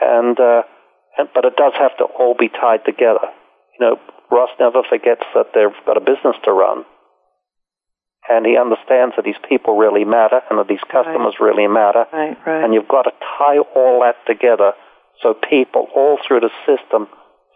[0.00, 0.62] And, uh,
[1.18, 3.30] and but it does have to all be tied together.
[3.78, 3.96] You know,
[4.32, 6.84] Ross never forgets that they've got a business to run.
[8.28, 12.06] And he understands that these people really matter and that these customers really matter.
[12.12, 12.64] Right, right.
[12.64, 14.72] And you've got to tie all that together
[15.22, 17.08] so people all through the system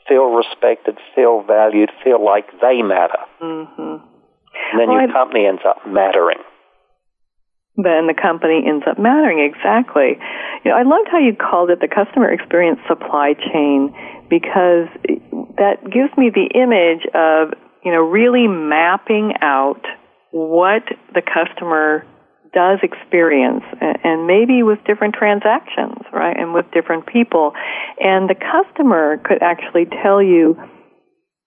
[0.08, 3.18] feel respected, feel valued, feel like they matter.
[3.40, 3.80] Mm-hmm.
[3.80, 6.38] And then Well, your I- company ends up mattering.
[7.76, 10.18] then the company ends up mattering exactly.
[10.64, 13.94] You know, I loved how you called it the customer experience supply chain
[14.28, 14.88] because
[15.58, 17.54] that gives me the image of,
[17.84, 19.82] you know, really mapping out
[20.30, 20.82] what
[21.14, 22.04] the customer
[22.52, 26.36] does experience and maybe with different transactions, right?
[26.36, 27.52] And with different people.
[28.00, 30.56] And the customer could actually tell you,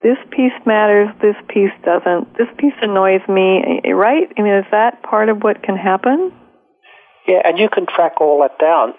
[0.02, 4.28] this piece matters, this piece doesn't, this piece annoys me, eh, right?
[4.38, 6.32] I mean, is that part of what can happen?
[7.26, 8.94] Yeah, and you can track all that down.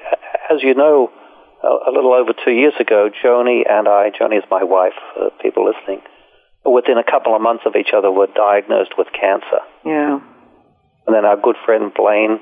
[0.53, 1.09] As you know,
[1.64, 5.66] a little over two years ago, Joni and I, Joni is my wife, uh, people
[5.66, 6.01] listening,
[6.66, 9.62] within a couple of months of each other were diagnosed with cancer.
[9.86, 10.20] Yeah.
[11.05, 12.39] And then our good friend Blaine,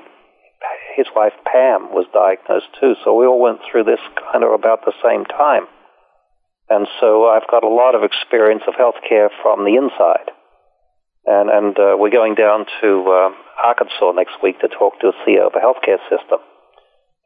[0.96, 2.94] his wife Pam, was diagnosed too.
[3.04, 4.00] So we all went through this
[4.32, 5.66] kind of about the same time.
[6.68, 10.30] And so I've got a lot of experience of healthcare from the inside.
[11.26, 13.30] And, and uh, we're going down to uh,
[13.66, 16.38] Arkansas next week to talk to a CEO of a healthcare system.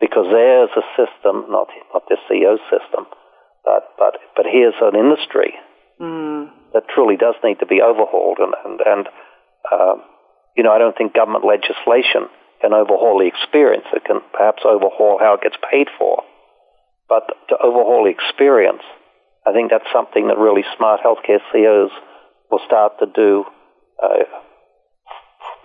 [0.05, 3.09] Because there's a system, not, not the CEO system,
[3.65, 5.57] but, but, but here's an industry
[5.97, 6.53] mm.
[6.77, 8.37] that truly does need to be overhauled.
[8.37, 9.05] And, and, and
[9.65, 9.97] uh,
[10.57, 12.29] you know, I don't think government legislation
[12.61, 13.89] can overhaul the experience.
[13.97, 16.23] It can perhaps overhaul how it gets paid for.
[17.09, 18.85] But to overhaul the experience,
[19.47, 21.93] I think that's something that really smart healthcare CEOs
[22.51, 23.45] will start to do
[24.03, 24.29] uh,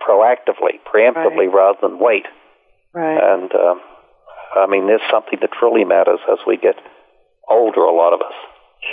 [0.00, 1.54] proactively, preemptively, right.
[1.54, 2.24] rather than wait.
[2.92, 3.20] Right.
[3.20, 3.80] And um,
[4.54, 6.76] I mean, there's something that truly matters as we get
[7.48, 7.80] older.
[7.80, 8.34] A lot of us.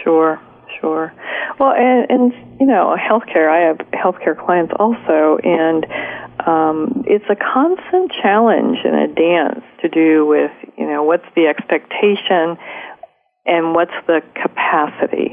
[0.04, 0.40] Sure.
[0.82, 1.14] Sure.
[1.60, 3.50] Well, and, and you know, healthcare.
[3.50, 5.86] I have healthcare clients also, and
[6.46, 11.48] um, it's a constant challenge and a dance to do with you know what's the
[11.48, 12.58] expectation
[13.46, 15.32] and what's the capacity.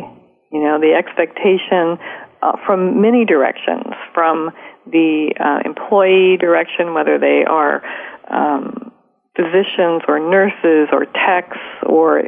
[0.52, 1.98] You know, the expectation
[2.40, 4.50] uh, from many directions, from
[4.86, 7.82] the uh, employee direction, whether they are
[8.30, 8.92] um,
[9.36, 12.22] physicians or nurses or techs or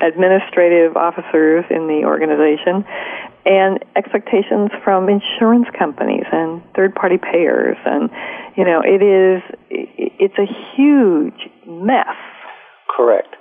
[0.00, 2.84] administrative officers in the organization
[3.44, 7.76] and expectations from insurance companies and third party payers.
[7.84, 8.10] And
[8.56, 10.46] you know it is it's a
[10.76, 12.14] huge mess.
[12.94, 13.34] Correct.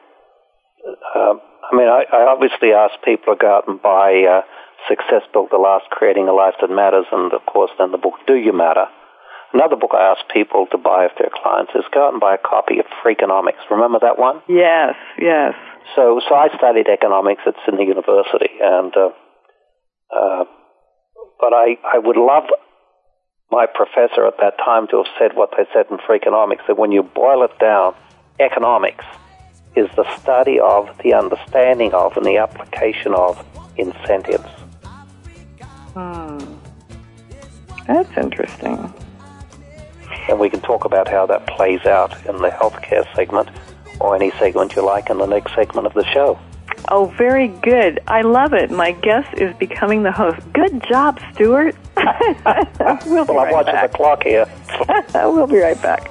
[1.16, 1.36] Uh,
[1.72, 4.42] i mean I, I obviously ask people to go out and buy uh,
[4.90, 8.16] success built to last creating a life that matters and of course then the book
[8.26, 8.86] do you matter
[9.54, 12.36] Another book I ask people to buy if they're clients is go out and buy
[12.36, 13.68] a copy of Freakonomics.
[13.70, 14.42] Remember that one?
[14.48, 15.54] Yes, yes.
[15.96, 19.10] So, so I studied economics at Sydney University, and uh,
[20.16, 20.46] uh,
[21.40, 22.46] but I I would love
[23.52, 26.94] my professor at that time to have said what they said in Freakonomics that when
[26.94, 27.94] you boil it down,
[28.40, 29.04] economics
[29.76, 33.46] is the study of, the understanding of, and the application of
[33.78, 34.48] incentives.
[35.94, 36.38] Hmm.
[37.88, 38.94] That's interesting
[40.28, 43.50] and we can talk about how that plays out in the healthcare segment
[44.00, 46.40] or any segment you like in the next segment of the show.
[46.90, 48.00] Oh, very good.
[48.08, 48.72] I love it.
[48.72, 50.40] My guest is becoming the host.
[50.54, 51.76] Good job, Stewart.
[51.98, 53.92] we'll well, I'm watching back.
[53.92, 54.46] the clock here.
[55.14, 56.10] we'll be right back.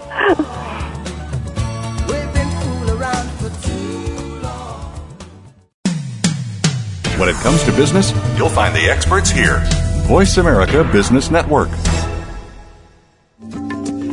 [7.18, 9.62] When it comes to business, you'll find the experts here.
[10.06, 11.68] Voice America Business Network.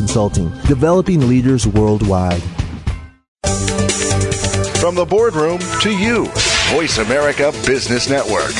[0.00, 2.40] Consulting, developing leaders worldwide.
[4.80, 6.24] From the boardroom to you,
[6.70, 8.50] Voice America Business Network.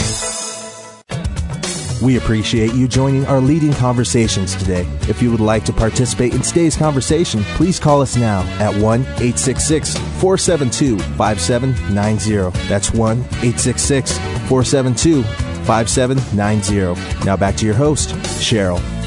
[2.03, 4.87] We appreciate you joining our leading conversations today.
[5.09, 9.01] If you would like to participate in today's conversation, please call us now at 1
[9.01, 12.69] 866 472 5790.
[12.69, 15.23] That's 1 866 472
[15.65, 17.25] 5790.
[17.25, 19.00] Now back to your host, Cheryl.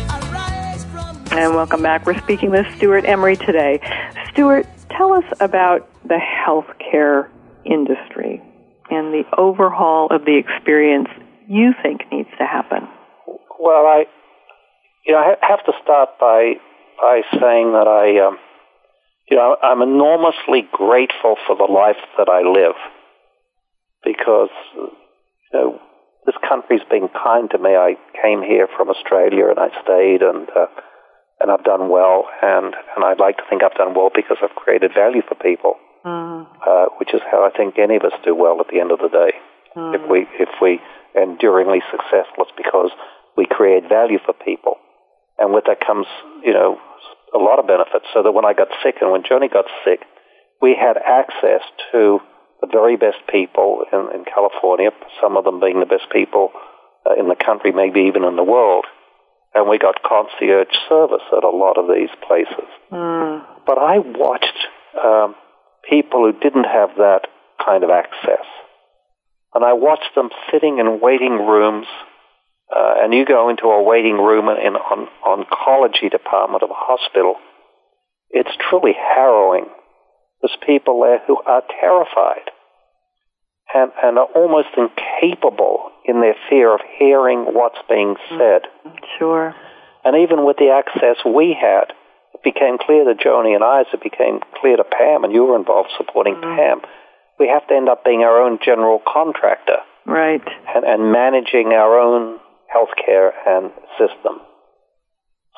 [1.35, 2.05] And welcome back.
[2.05, 3.79] We're speaking with Stewart Emery today.
[4.31, 7.27] Stewart, tell us about the healthcare
[7.65, 8.39] industry
[8.91, 11.07] and the overhaul of the experience
[11.47, 12.87] you think needs to happen?
[13.59, 14.05] Well, I,
[15.07, 16.53] you know, I have to start by
[17.01, 18.37] by saying that I, um,
[19.27, 22.75] you know, I'm enormously grateful for the life that I live
[24.05, 24.91] because, you
[25.51, 25.79] know,
[26.27, 27.71] this country's been kind to me.
[27.71, 30.67] I came here from Australia and I stayed and uh,
[31.43, 34.55] and I've done well and and I'd like to think I've done well because I've
[34.55, 35.75] created value for people,
[36.05, 36.47] Mm.
[36.67, 38.99] uh, which is how I think any of us do well at the end of
[38.99, 39.31] the day.
[39.75, 39.95] Mm.
[39.95, 40.79] If we if we
[41.15, 42.91] enduringly successful, it's because
[43.37, 44.77] we create value for people,
[45.39, 46.07] and with that comes
[46.43, 46.79] you know
[47.33, 48.05] a lot of benefits.
[48.13, 50.01] So that when I got sick and when Joni got sick,
[50.61, 52.19] we had access to
[52.61, 54.91] the very best people in, in California,
[55.21, 56.51] some of them being the best people
[57.05, 58.85] uh, in the country, maybe even in the world.
[59.55, 62.67] And we got concierge service at a lot of these places.
[62.91, 63.45] Mm.
[63.65, 64.57] But I watched
[64.97, 65.35] um,
[65.87, 67.27] people who didn't have that
[67.63, 68.45] kind of access.
[69.53, 71.85] And I watched them sitting in waiting rooms.
[72.75, 77.35] Uh, and you go into a waiting room in an oncology department of a hospital.
[78.31, 79.65] It's truly harrowing.
[80.41, 82.49] There's people there who are terrified
[83.73, 88.37] and, and are almost incapable in their fear of hearing what's being mm-hmm.
[88.37, 88.69] said.
[89.17, 89.55] Sure.
[90.05, 91.93] And even with the access we had,
[92.33, 95.45] it became clear to Joni and I, as it became clear to Pam, and you
[95.45, 96.55] were involved supporting mm-hmm.
[96.57, 96.81] Pam,
[97.39, 100.43] we have to end up being our own general contractor Right.
[100.75, 102.39] and, and managing our own
[102.73, 104.41] healthcare and system.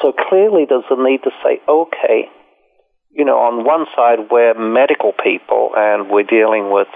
[0.02, 2.30] So clearly there's a need to say, okay,
[3.12, 6.88] you know, on one side we're medical people and we're dealing with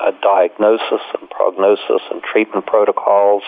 [0.00, 3.42] uh, diagnosis and prognosis and treatment protocols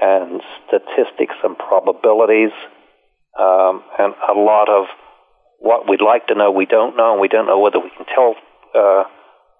[0.00, 2.52] and statistics and probabilities
[3.38, 4.86] um, and a lot of
[5.58, 8.06] what we'd like to know we don't know and we don't know whether we can
[8.06, 8.34] tell
[8.74, 9.04] uh,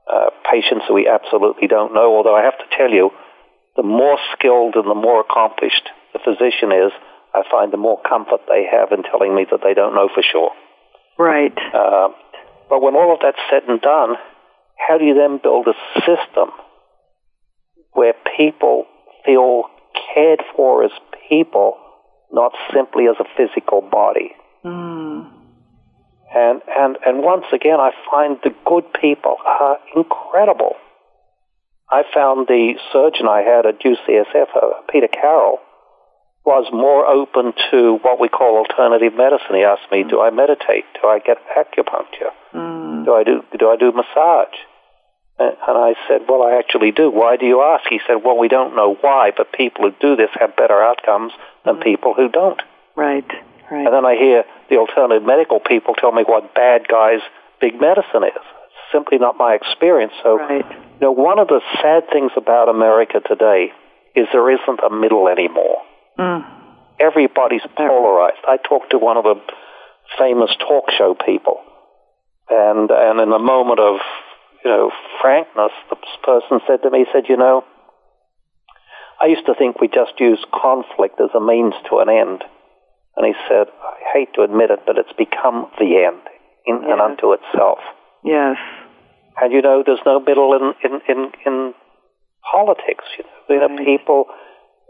[0.06, 2.16] uh, patients that we absolutely don't know.
[2.16, 3.10] Although I have to tell you,
[3.76, 6.92] the more skilled and the more accomplished the physician is,
[7.34, 10.22] I find the more comfort they have in telling me that they don't know for
[10.22, 10.50] sure.
[11.18, 11.52] Right.
[11.52, 12.08] Uh,
[12.68, 14.16] but when all of that's said and done,
[14.86, 16.50] how do you then build a system
[17.92, 18.86] where people
[19.24, 19.64] feel
[20.14, 20.90] cared for as
[21.28, 21.76] people,
[22.30, 24.32] not simply as a physical body?
[24.64, 25.30] Mm.
[26.34, 30.76] And, and, and once again, I find the good people are incredible.
[31.90, 35.58] I found the surgeon I had at UCSF, uh, Peter Carroll,
[36.44, 39.56] was more open to what we call alternative medicine.
[39.56, 40.84] He asked me, "Do I meditate?
[41.00, 42.30] Do I get acupuncture?
[42.54, 43.04] Mm.
[43.04, 44.54] Do I do do I do massage?"
[45.38, 47.10] And I said, "Well, I actually do.
[47.10, 50.16] Why do you ask?" He said, "Well, we don't know why, but people who do
[50.16, 51.32] this have better outcomes
[51.64, 52.60] than people who don't."
[52.94, 53.30] Right.
[53.70, 53.84] Right.
[53.84, 57.20] And then I hear the alternative medical people tell me what bad guys
[57.60, 58.36] big medicine is.
[58.36, 60.12] It's simply not my experience.
[60.22, 60.64] So, Right.
[60.64, 63.72] you know, one of the sad things about America today
[64.14, 65.82] is there isn't a middle anymore.
[66.18, 66.44] Mm.
[67.00, 68.38] Everybody's polarized.
[68.46, 69.36] I talked to one of the
[70.16, 71.60] famous talk show people,
[72.48, 74.00] and and in a moment of
[74.66, 74.90] you know
[75.22, 75.96] frankness, the
[76.26, 77.62] person said to me, he said, you know,
[79.22, 82.42] I used to think we just use conflict as a means to an end,
[83.16, 86.20] and he said, I hate to admit it, but it's become the end
[86.66, 87.78] in and unto itself.
[88.24, 88.56] Yes.
[89.40, 91.74] And you know, there's no middle in in in, in
[92.42, 93.04] politics.
[93.16, 93.86] You know, you know Right.
[93.86, 94.26] people.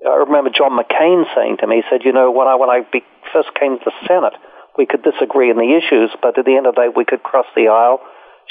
[0.08, 2.80] I remember John McCain saying to me, he said, "You know, when I when I
[2.80, 4.34] be, first came to the Senate,
[4.78, 7.22] we could disagree in the issues, but at the end of the day, we could
[7.22, 8.00] cross the aisle,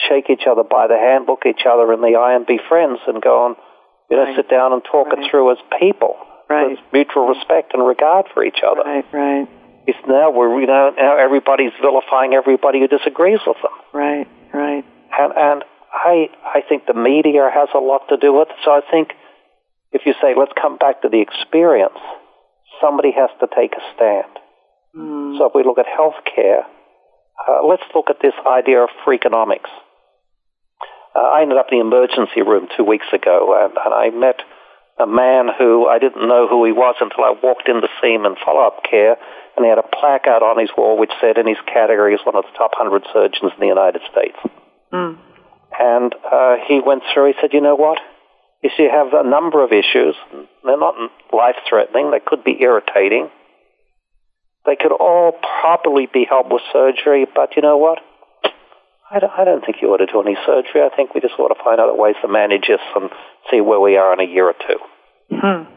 [0.09, 2.99] shake each other by the hand, look each other in the eye, and be friends,
[3.07, 3.55] and go on,
[4.09, 4.35] you know, Right.
[4.35, 5.19] sit down and talk Right.
[5.19, 6.17] it through as people,
[6.49, 6.69] Right.
[6.71, 9.05] with mutual respect and regard for each other." Right.
[9.11, 9.47] Right.
[9.87, 13.71] It's now we're you know now everybody's vilifying everybody who disagrees with them.
[13.93, 14.27] Right.
[14.53, 14.83] Right.
[15.17, 18.55] And, and I, I think the media has a lot to do with it.
[18.65, 19.13] So I think
[19.91, 21.97] if you say, let's come back to the experience,
[22.81, 24.31] somebody has to take a stand.
[24.97, 25.37] Mm.
[25.37, 26.65] So if we look at healthcare,
[27.47, 29.69] uh, let's look at this idea of freakonomics.
[31.15, 34.41] Uh, I ended up in the emergency room two weeks ago, and, and I met
[34.99, 38.13] a man who I didn't know who he was until I walked in to see
[38.13, 39.15] him in follow-up care,
[39.55, 42.35] and he had a placard on his wall which said in his category he's one
[42.35, 44.35] of the top 100 surgeons in the United States.
[44.91, 45.17] Mm.
[45.79, 47.99] And uh, he went through, he said, you know what?
[48.63, 50.15] You see, you have a number of issues.
[50.63, 50.95] They're not
[51.31, 52.11] life-threatening.
[52.11, 53.29] They could be irritating.
[54.65, 57.99] They could all properly be helped with surgery, but you know what?
[59.11, 60.81] I don't, I don't think you ought to do any surgery.
[60.81, 63.09] I think we just ought to find other ways to manage this and
[63.51, 64.79] see where we are in a year or two.
[65.29, 65.69] Hmm.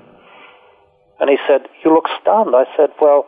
[1.20, 2.54] And he said, you look stunned.
[2.56, 3.26] I said, well,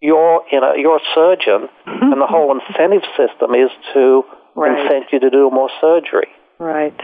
[0.00, 4.24] you're, you know, you're a surgeon, and the whole incentive system is to
[4.54, 4.76] Right.
[4.76, 6.28] incent you to do more surgery.
[6.58, 6.98] Right.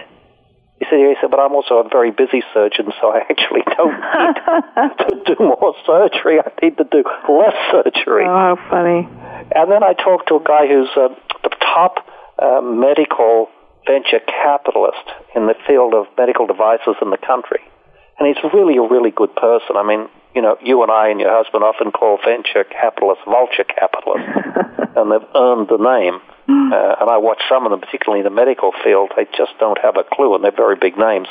[0.79, 3.63] He said, yeah, he said, but I'm also a very busy surgeon, so I actually
[3.75, 6.39] don't need to do more surgery.
[6.45, 8.27] I need to do less surgery.
[8.29, 9.09] Oh, how funny.
[9.55, 11.09] And then I talked to a guy who's uh,
[11.43, 12.05] the top
[12.39, 13.49] uh, medical
[13.87, 17.61] venture capitalist in the field of medical devices in the country.
[18.19, 19.77] And he's really a really good person.
[19.77, 23.65] I mean, you know, you and I and your husband often call venture capitalists vulture
[23.65, 24.29] capitalists,
[24.97, 26.21] and they've earned the name.
[26.49, 29.79] Uh, and I watch some of them, particularly in the medical field, they just don't
[29.83, 31.29] have a clue, and they're very big names.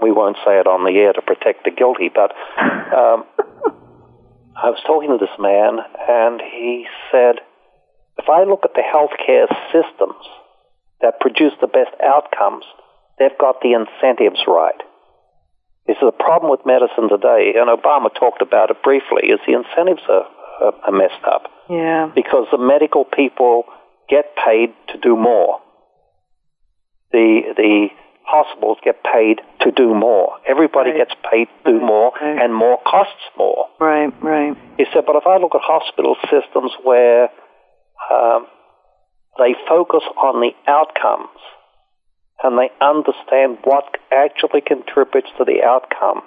[0.00, 2.30] We won't say it on the air to protect the guilty, but
[2.60, 3.24] um,
[4.54, 7.40] I was talking to this man, and he said,
[8.18, 10.22] if I look at the healthcare systems
[11.00, 12.64] that produce the best outcomes,
[13.18, 14.80] they've got the incentives right.
[15.86, 19.54] This is the problem with medicine today, and Obama talked about it briefly, is the
[19.54, 20.26] incentives are,
[20.60, 21.44] are, are messed up.
[21.70, 22.10] Yeah.
[22.14, 23.64] Because the medical people
[24.08, 25.60] get paid to do more.
[27.12, 27.88] The, the
[28.24, 30.36] hospitals get paid to do more.
[30.46, 31.08] Everybody Right.
[31.08, 32.42] gets paid to do more, Right.
[32.42, 33.68] and more costs more.
[33.80, 34.54] Right, right.
[34.76, 37.30] He said, but if I look at hospital systems where
[38.12, 38.46] um,
[39.38, 41.38] they focus on the outcomes
[42.42, 46.22] and they understand what actually contributes to the outcome,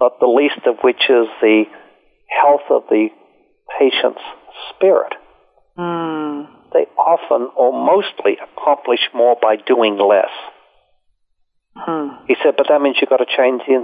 [0.00, 1.64] not the least of which is the
[2.28, 3.08] health of the
[3.78, 4.22] patient's
[4.70, 5.14] spirit,
[5.76, 6.44] Hmm.
[6.72, 10.30] they often or mostly accomplish more by doing less.
[11.74, 12.26] Hmm.
[12.28, 13.74] He said, but that means you've got to change the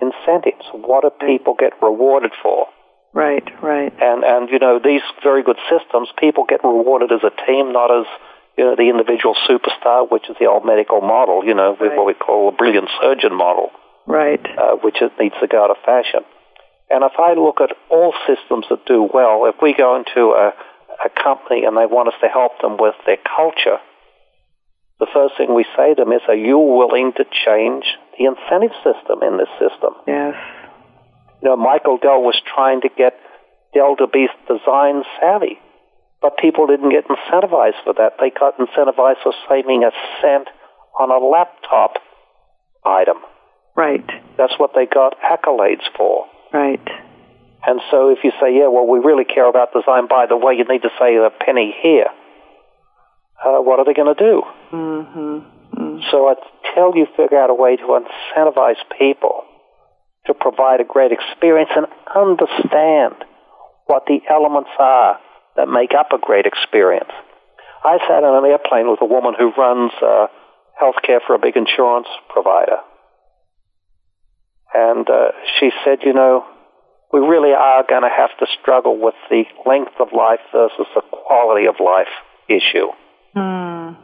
[0.00, 0.64] incentives.
[0.72, 2.68] What do people get rewarded for?
[3.14, 3.92] Right, right.
[4.02, 7.90] And and you know these very good systems, people get rewarded as a team, not
[7.94, 8.06] as
[8.58, 11.44] you know the individual superstar, which is the old medical model.
[11.44, 11.96] You know, Right.
[11.96, 13.70] what we call a brilliant surgeon model,
[14.06, 14.44] Right.
[14.58, 16.24] uh, which is, needs to go out of fashion.
[16.90, 20.52] And if I look at all systems that do well, if we go into a,
[21.04, 23.78] a company and they want us to help them with their culture,
[24.98, 27.86] the first thing we say to them is, "Are you willing to change
[28.18, 30.34] the incentive system in this system?" Yes.
[31.44, 33.20] You know, Michael Dell was trying to get
[33.74, 35.60] Dell to be design savvy,
[36.22, 38.16] but people didn't get incentivized for that.
[38.18, 39.92] They got incentivized for saving a
[40.22, 40.48] cent
[40.98, 42.00] on a laptop
[42.82, 43.18] item.
[43.76, 44.06] Right.
[44.38, 46.24] That's what they got accolades for.
[46.50, 46.80] Right.
[47.66, 50.54] And so if you say, yeah, well, we really care about design, by the way,
[50.54, 52.08] you need to say a penny here.
[53.44, 54.42] Uh, what are they going to do?
[54.72, 56.00] Mm-hmm.
[56.10, 59.44] So until you figure out a way to incentivize people
[60.26, 63.14] to provide a great experience and understand
[63.86, 65.18] what the elements are
[65.56, 67.10] that make up a great experience.
[67.84, 70.26] I sat on an airplane with a woman who runs uh,
[70.80, 72.78] healthcare for a big insurance provider.
[74.72, 76.44] And uh, she said, you know,
[77.12, 81.02] we really are going to have to struggle with the length of life versus the
[81.12, 82.10] quality of life
[82.48, 82.90] issue.
[83.34, 83.94] Hmm.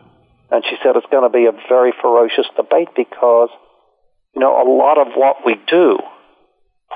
[0.51, 3.51] And she said it's going to be a very ferocious debate because,
[4.35, 5.99] you know, a lot of what we do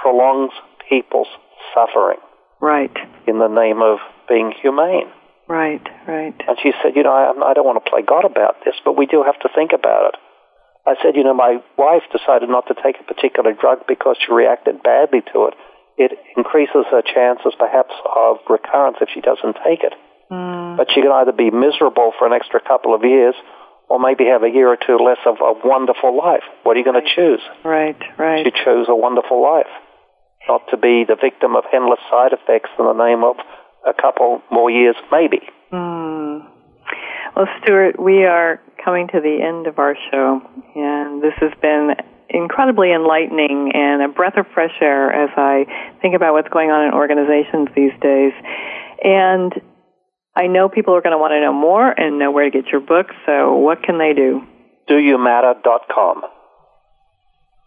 [0.00, 0.52] prolongs
[0.88, 1.28] people's
[1.74, 2.18] suffering
[2.60, 2.94] Right.
[3.26, 5.08] in the name of being humane.
[5.48, 5.82] Right.
[6.08, 6.34] Right.
[6.48, 8.96] And she said, you know, I, I don't want to play God about this, but
[8.96, 10.20] we do have to think about it.
[10.86, 14.32] I said, you know, my wife decided not to take a particular drug because she
[14.32, 15.54] reacted badly to it.
[15.96, 19.92] It increases her chances, perhaps, of recurrence if she doesn't take it.
[20.28, 20.76] Hmm.
[20.76, 23.34] But she can either be miserable for an extra couple of years
[23.88, 26.42] or maybe have a year or two less of a wonderful life.
[26.62, 27.40] What are you going to choose?
[27.64, 28.00] Right.
[28.18, 28.44] Right.
[28.44, 29.70] She chose a wonderful life,
[30.48, 33.36] not to be the victim of endless side effects in the name of
[33.86, 35.40] a couple more years, maybe.
[35.70, 36.38] Hmm.
[37.36, 40.40] Well, Stewart, we are coming to the end of our show,
[40.76, 41.96] and this has been
[42.30, 45.66] incredibly enlightening and a breath of fresh air as I
[46.00, 48.32] think about what's going on in organizations these days.
[49.02, 49.52] And
[50.36, 52.70] I know people are going to want to know more and know where to get
[52.72, 54.42] your book, so what can they do?
[54.88, 56.22] DoYouMatter.com.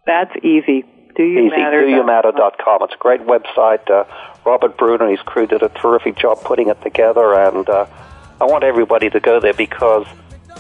[0.06, 0.84] That's easy.
[1.16, 1.50] Do you Easy.
[1.50, 1.82] matter?
[1.82, 2.84] DoYouMatter.com.
[2.84, 3.90] It's a great website.
[3.90, 4.04] Uh,
[4.46, 7.88] Robert Brunner and his crew did a terrific job putting it together, and uh,
[8.40, 10.06] I want everybody to go there because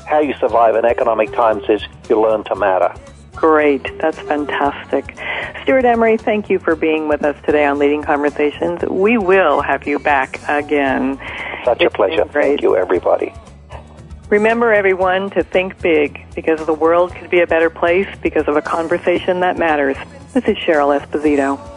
[0.08, 2.94] how you survive in economic times is you learn to matter.
[3.38, 4.00] Great.
[4.00, 5.16] That's fantastic.
[5.62, 8.82] Stewart Emery, thank you for being with us today on Leading Conversations.
[8.90, 11.20] We will have you back again.
[11.64, 12.26] Such a pleasure.
[12.26, 13.32] Thank you, everybody.
[14.30, 18.58] Remember, everyone, to think big because the world could be a better place because of
[18.58, 19.98] a conversation that matters.
[20.34, 21.77] This is Cheryl Esposito.